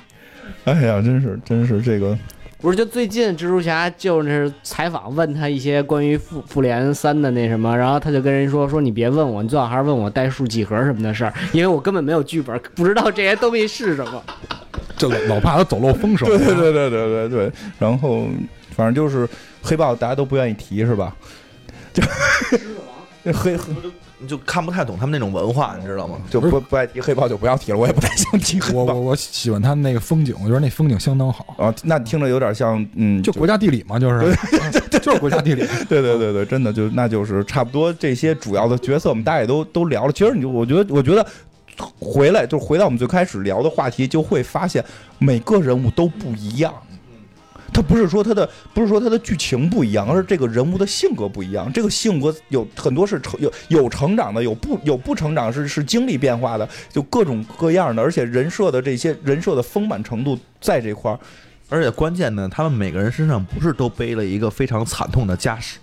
[0.66, 2.18] 哎呀，真是真是这个，
[2.60, 14.24] 不是，就最近蜘蛛侠就是采访问他一些关于复复联三的那什么，然后他就跟人说说你别问我，你最好还是问我代数几何什么的事儿，因为我根本没有剧本，不知道这些东西是什么。
[14.98, 16.28] 就老老怕他走漏风 声。
[16.28, 17.52] 对对对对对对对。
[17.78, 18.28] 然后
[18.76, 19.30] 反正就是
[19.62, 21.16] 黑豹，大家都不愿意提是吧？
[21.94, 22.04] 就
[23.22, 23.74] 那 黑黑
[24.20, 26.18] 你就看不太懂他们那种文化，你知道吗？
[26.30, 28.80] 就不不爱提黑豹就不要提了，我也不太想提黑豹。
[28.80, 34.36] 我我我喜欢他们那个风景，我觉得那风景相当好，啊，那听着有点像，嗯，就国家地理嘛，就是
[35.00, 35.62] 就是国家地理。
[35.88, 40.12] 对对对对，真的就那就是差不多这些主要的角色，我们大家也都都聊了。
[40.12, 41.26] 其实你就我觉得，我觉得
[42.00, 44.84] 回来就回到我们最开始聊的话题，就会发现
[45.20, 46.74] 每个人物都不一样。
[47.78, 51.72] 他不是说他的不是说他的剧情不一样，而是这个人物的性格不一样。
[51.72, 58.02] 这个性格有很多是成有有成长的，有不有不成长是是经历变化的，就各种各样的。
[58.02, 61.20] 而且人设的这些人设的丰满程度在这块儿，
[61.70, 65.78] 而且关键呢，他们每个人身上不是都背了一个非常惨痛的家史，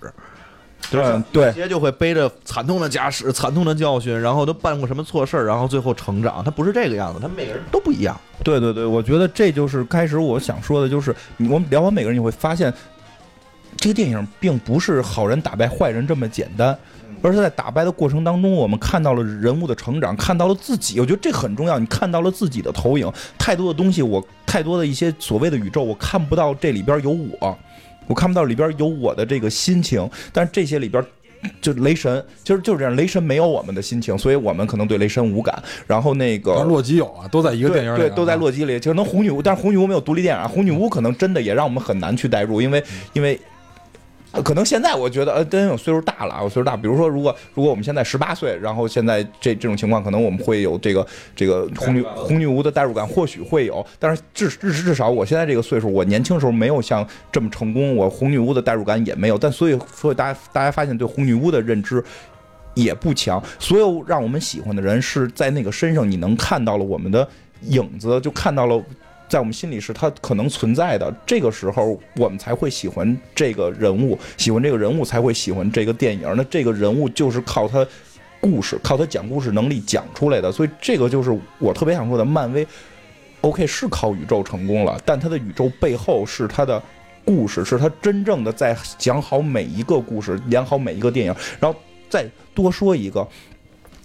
[0.92, 6.42] 嗯，对直接就会背着惨痛的家史、惨痛的教训，然后都办过什么错事儿，然后最后成长。
[6.44, 8.18] 他不是这个样子，他每个人都不一样。
[8.42, 12.72] 对对对，我觉得这就是开始我想说的，就是我们聊完每个人，你会发现，
[13.76, 16.76] 这个电影并不是好人打败坏人这么简单，
[17.22, 21.00] 而是在打败的过程当中，我们看到了人物的成长，看到了自己。
[21.00, 23.10] 我觉得这很重要，你看到了自己的投影。
[23.38, 27.58] 太多的东西，我太多的一些所谓的宇宙，我看不到这里边有我，
[28.06, 31.04] 我看不到里边有我的这个心情，但是这些里边。
[31.60, 35.62] 就雷神，就是就是这样，雷神没有我们的心情，所以我们可能对雷神无感。
[35.86, 38.80] 然后那个洛基有啊，都在一个电影里啊，对对，都在洛基里。
[38.80, 40.48] 其实能红女巫，但是红女巫没有独立电影啊。
[40.48, 42.82] 红女巫可能真的也让我们很难去代入，因为
[43.12, 43.38] 因为。
[44.34, 46.76] 呃可能现在我觉得，呃，真有岁数大了啊，我岁数大。
[46.76, 51.06] 比如说，如果如果我们现在十八岁，然后现在这这种情况，可能我们会有这个
[51.36, 53.86] 这个红女红女巫的代入感，或许会有。
[53.98, 59.38] 但是至至至少我现在这个岁数，我年轻时候没有像这么成功，我红女巫的代入感也没有。
[59.38, 62.02] 但所以所以大家大家发现对红女巫的认知
[62.74, 63.40] 也不强。
[63.60, 67.26] 所有让我们喜欢的人是在那个身上，你能看到了我们的
[67.68, 68.82] 影子，就看到了。
[69.34, 76.32] 在我们心里是他可能存在的，这个时候我们才会喜欢这个人物，喜欢这个人物才会喜欢这个电影。
[76.36, 77.84] 那这个人物就是靠他
[78.40, 82.24] 故事，靠他讲故事能力讲出来的，所以这个就是我特别想说的。
[82.24, 82.64] 漫威
[83.40, 86.80] ，OK 是靠宇宙成功了，但他的宇宙背后是他的
[87.24, 91.34] 故事，是他真正的在讲好每一个故事，演好每一个电影。
[91.58, 91.76] 然后
[92.08, 92.24] 再
[92.54, 93.26] 多说一个，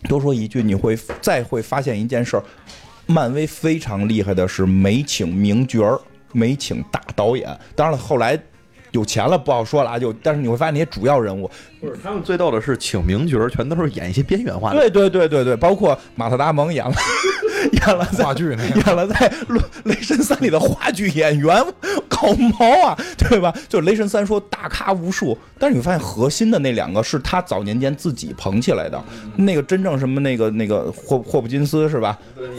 [0.07, 2.43] 多说一句，你会再会发现一件事儿，
[3.09, 5.99] 漫威非常厉害的是没请名角儿，
[6.31, 7.49] 没请大导演。
[7.75, 8.39] 当然了，后来
[8.91, 11.49] 有钱了不好说了啊，就但是你会发现那些主要人物，
[11.81, 14.79] 不是他们最逗的是请名角儿，全都是演一些边缘化的。
[14.79, 16.93] 对对对对对，包括马特达蒙演了
[17.71, 19.15] 演了在话剧那演了在
[19.85, 21.63] 《雷神三》里的话剧演员，
[22.07, 23.53] 搞毛啊，对吧？
[23.67, 29.01] 就《雷神三》说大咖无数，但是你发现核心的那两个是他早年间自己捧起来的，
[29.35, 32.17] 那个真正什么那个那个霍霍普金斯是吧？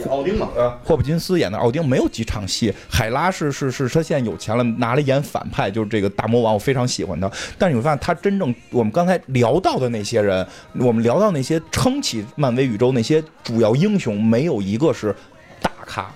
[0.09, 7.29] 奥丁嘛，呃，霍普金斯演的奥丁没有几场戏，海拉是是是，他现在有钱了，拿来演反派，就是这个大魔王，我非常喜欢他。
[7.57, 10.45] 但是你会发现，他真正我们刚才聊到的那些人，
[10.79, 15.15] 我们聊到那些撑起漫威宇宙那些主要英雄，没有一个是
[15.61, 16.11] 大咖。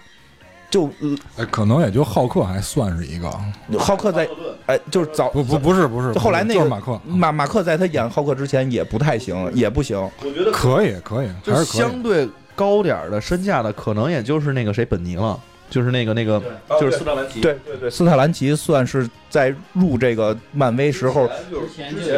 [0.68, 3.32] 就嗯哎，可能也就浩克还算是一个，
[3.80, 4.28] 浩克在，
[4.66, 9.98] 哎，就是早不不不是不是，就后来那个就是马克，马马克在他演浩克之前也不太行，也不行。
[10.22, 12.04] 我觉得可以可以，还是可以相。
[12.04, 15.40] 对高点儿的身价的，可能也就是那个谁本尼了，
[15.70, 16.42] 就是那个那个
[16.80, 17.42] 就是斯特兰奇。
[17.42, 21.30] 对对对，斯特兰奇算是在入这个漫威时候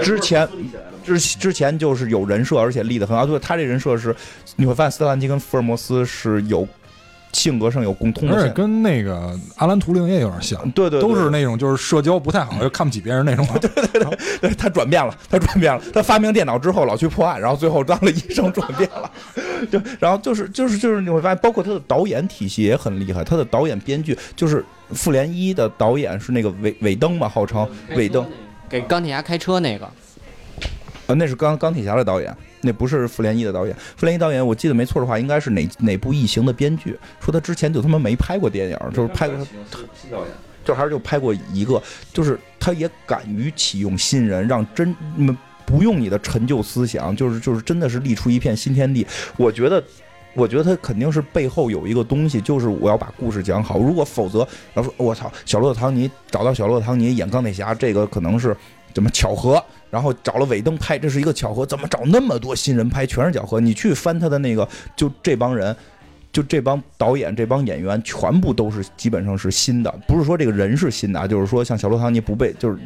[0.03, 0.47] 之前
[1.03, 3.25] 之之前就是有人设，而且立得很好。
[3.25, 4.15] 对，他这人设是，
[4.55, 6.67] 你会发现斯特兰奇跟福尔摩斯是有
[7.33, 8.49] 性格上有共通的而且。
[8.53, 13.45] 跟那个阿兰图灵也有点像，对对对都是那种就是社交不太好， 又看不起别人那种。
[13.61, 15.81] 对对对他转变了，他转变了。
[15.93, 19.11] 他发明电脑之后老去破案，然后最后当了医生，转变了。
[19.71, 23.23] 就然后就是就是就是你会发现，包括他的导演体系也很厉害。
[23.23, 24.63] 他的导演编剧就是
[24.93, 28.25] 复联一的导演是那个韦韦登嘛，号称韦登。
[28.69, 29.89] 给钢铁侠开车那个，
[31.07, 33.75] 呃，那是钢钢铁侠的导演，那不是复联一的导演。
[33.95, 39.37] 复联一导演，我记得没错的话，应该是哪哪部异形的编剧，说他之前就他妈没拍过电影，就是拍过，
[39.93, 40.27] 新导演。
[40.65, 41.81] 就还是就拍过一个，
[42.13, 49.05] 就是他也敢于启用新人，让真嗯不用你的陈旧思想，就是就是真的是立出一片新天地。
[49.37, 49.83] 我觉得。
[50.33, 53.79] 我觉得他肯定是背后有一个东西，就是我要把故事讲好。
[53.79, 58.55] 如果否则，要说我操，小罗唐尼找到小罗唐尼演钢铁侠，这个可能是
[58.93, 59.59] 怎么巧合？
[59.89, 61.65] 然后找了韦登拍，这是一个巧合。
[61.65, 63.59] 怎么找那么多新人拍，全是巧合？
[63.59, 65.75] 你去翻他的那个，就这帮人，
[66.31, 69.93] 就这帮导演、这帮演员，全部都是基本上是新的。
[70.07, 72.77] 不是说这个人是新的啊，就是说像小罗唐尼不被就是。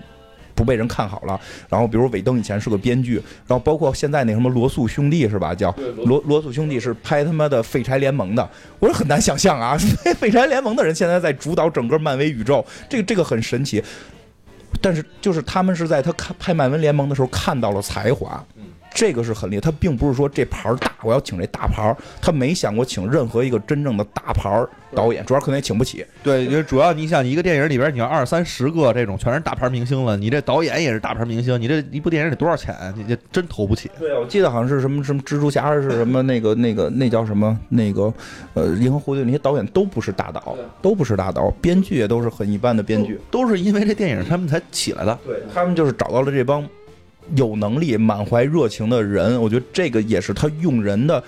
[0.54, 1.40] 不被人看好了，
[1.70, 3.16] 然后比如韦登以前是个编剧，
[3.48, 5.56] 然后包括现在那什么罗素兄弟是吧？
[5.56, 5.74] 叫
[6.06, 8.48] 罗罗素兄弟是拍他妈的废柴联盟的，
[8.78, 9.78] 我说很难想象啊，
[10.20, 13.82] 废柴联盟的人现在在主导整个漫威宇宙，这个这个很神奇。
[14.80, 18.44] 但是就是他们是在他看拍漫威联盟的时候看到了才华，
[18.94, 19.62] 这个是很厉害。
[19.62, 26.06] 他并不是说这牌儿大，我要请这大牌儿，他没想过请任何一个真正的大牌儿导演，主要可能也请不起。
[26.22, 32.76] 对，因为主要你想，一个电影里边你要二三十个这种全是大牌明星了，你这导演也是大牌明星，你这一部电影得多少钱？
[32.96, 33.90] 你这真投不起。
[33.98, 38.14] 对啊，我记得好像是什么什么蜘蛛侠是什么那个那个那叫什么那个
[38.54, 43.20] 呃银河护卫队那些导演都不是大导，都不是大导，编剧也都是很一般的编剧。
[43.30, 45.18] 都是因为这电影他们才起来的。
[45.26, 46.68] 对他们就是找到了这帮
[47.36, 51.24] 有能力、满怀热情的人，我觉得这个也是他用人的。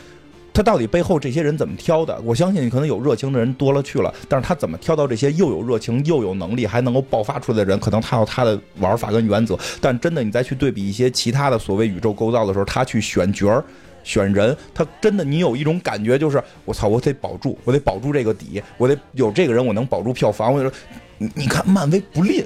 [0.53, 2.15] 他到底背后这些人怎么挑的？
[2.23, 7.79] 我相信可能有热情的人多了去了，但是他怎么挑到这些又有热情又有能力还能够爆发出来的人？
[7.79, 9.57] 可能他有他的玩法跟原则。
[9.81, 13.63] 但真的，你再去对比一些其他的所谓宇宙构造的时候，他去选角儿。
[14.03, 20.53] 选人，他真的，你有一种感觉，就是我操，我得保住，我得保住这个底，我得有这个人，我能保住票房。
[20.53, 20.75] 我就说，
[21.17, 22.45] 你你看，漫威不吝，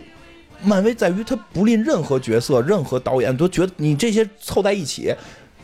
[0.63, 5.13] 漫威在于他不吝任何角色、任何导演，都觉得你这些凑在一起，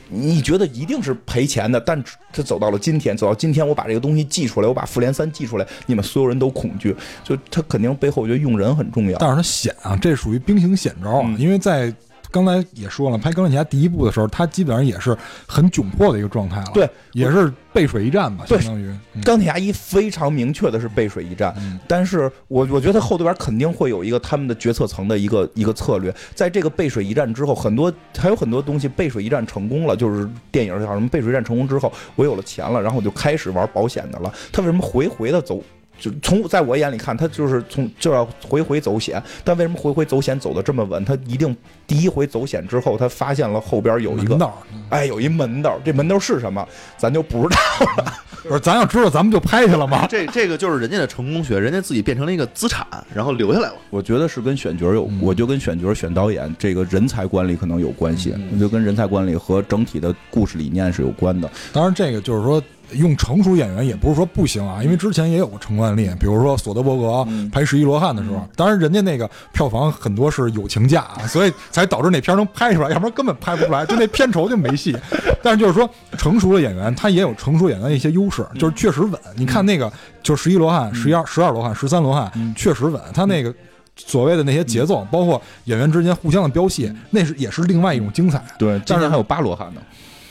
[0.09, 1.79] 你觉得一定是赔钱的。
[1.79, 9.17] 但他走到了今天，走到今天，我把这个东西寄出来，我把复联三寄出来，你们所有人都恐惧，就他肯定背后我觉得用人很重要。
[9.17, 11.93] 但是他险啊，这属于兵行险招啊，嗯因为在。
[12.33, 15.15] 刚才也说了，拍《钢铁侠》第一部的时候，他基本上也是
[15.47, 18.87] 很窘迫的一个状态了，对，也是背水一战吧，相当于。
[18.87, 34.33] 嗯钢铁侠一非常明确的是背水一战，嗯但是我我觉得后边肯定会有一个他们的决策层的一个一个策略，在这个背水一战之后，很多还有很多东西背水一战成功了，就是电影叫什么背水一战成功之后，我有了钱了，然后我就开始玩保险的了。
[34.51, 35.61] 他为什么回回的走？
[36.03, 41.05] 就从在我眼里看，他就是从就要回回走险，但为什么回回走险走的这么稳？
[41.05, 41.55] 他一定
[41.87, 48.13] 第一回走险之后，他发现了后边有一个门道儿，哎，有一门道，这门道是什么，咱就不知道了。
[48.43, 50.05] 不是，咱要知道，咱们就拍去了吗？
[50.09, 52.85] 这这个就是人家的成功学，人家自己变成了一个资产，
[53.15, 53.75] 然后留下来了。
[53.89, 61.49] 我觉得是跟选角有，嗯我就跟选角、选导演这个人才管理可能有关系，我觉得跟人才管理和整体的故事理念是有关的。
[61.71, 62.61] 当然，这个就是说，
[62.91, 74.95] 用成熟演员也不是说不行啊，因为之前也有过成功案例，比如说索德伯格嗯拍《十一罗汉》的时候，当然人家那个票房很多是友情价啊，所以才导致那片儿能拍出来，要不然根本拍不出来，就那片酬就没戏。
[75.41, 79.19] 但是就是说，成熟的演员他也有成熟演员的一些优势，就是确实稳。
[79.35, 83.53] 你看那个就十一罗汉、十一二、十二罗汉、十三罗汉，确实稳，他那个。
[83.95, 89.81] 所谓的那些节奏，包括演员之间互相的飙戏，那是也是另外一种精彩，对，今年还有八罗汉呢，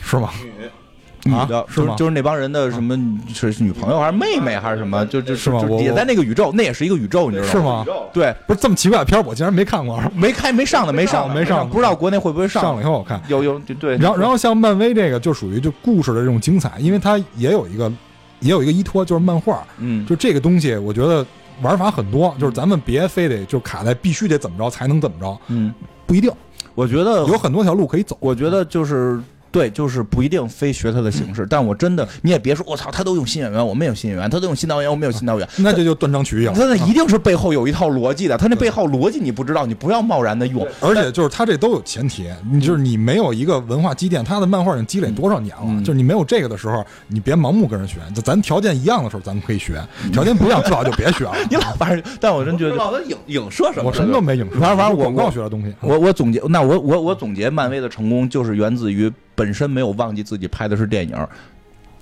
[0.03, 0.31] 是吗？
[1.31, 2.99] 啊女的，是吗就是就是那帮人的什么
[3.33, 5.69] 是是女朋友还是妹妹还是什么，就就是就也吗？
[5.71, 7.85] 我我在那个宇宙，那也是一个宇宙，你知道吗？
[7.85, 7.97] 是吗？
[8.13, 10.03] 对，不是这么奇怪的片儿，我竟然没看过。
[10.15, 12.63] 没开没上的没上没上不知道国内会不会上。
[12.63, 17.91] 上了以后我看，有有对对，然后然后像漫威这个就属于就故事的这种精彩，因为它也有一个
[18.41, 21.25] 也有一个依托，就是漫画，嗯，就这个东西，我觉得
[21.61, 25.73] 玩法很多，就是咱们别非得就卡在必须得怎么着才能怎么着，嗯，
[26.07, 26.31] 不一定，
[26.75, 28.17] 我觉得有很多条路可以走。
[28.19, 29.21] 我觉得就是
[29.53, 35.49] 对，就是不一定非学他的形式，但我真的你也别说，我操，他都用新演员，我没有新演员，他都用新导演，我没有新导演。
[35.59, 36.55] 那这就断章取义了。
[36.55, 40.67] 他那一定是背后有一套逻辑的，他那背后逻辑你不知道，你不要贸然的用。
[40.81, 45.63] 而且就是他这都有前提，你就是你没有一个文化积淀，他的漫画已经积累多少年了？
[45.67, 47.97] 嗯就是你没有这个的时候，你别盲目跟人学。
[48.15, 49.75] 就咱条件一样的时候，咱们可以学；
[50.13, 51.33] 条件不一样，最好就别学了。
[51.51, 53.91] 你老把人，但我真觉得，老的影影射什么？
[53.91, 55.75] 我什么都没影射，反正反正我广告学的东西。
[55.81, 61.17] 我我总结，那我我我总结漫威的成功就是源自于本身没有忘记自己拍的是电影，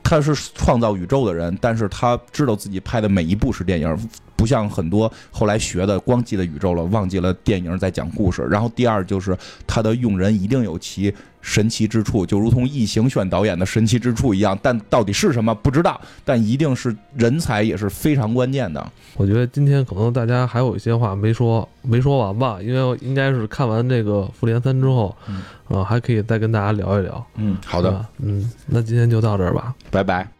[0.02, 8.42] 他是创造宇宙的人，但是他知道自己拍的每一部是电影，不像很多后来学的光记得宇宙了，忘记了电影在讲故事。
[8.50, 18.86] 然后第二就是他的用人一定有其神奇之处，就如同异形选导演的神奇之处一样，但到底是什么不知道，但一定是人才也是非常关键的。
[19.16, 27.26] 我觉得今天可能大家还有一些话没说没说完吧，因为应该是看完这个《复联三》之后，嗯啊，还可以再跟大家聊一聊。
[27.36, 29.74] 嗯，好的，嗯，那今天就到这儿吧。
[29.90, 30.39] 拜拜。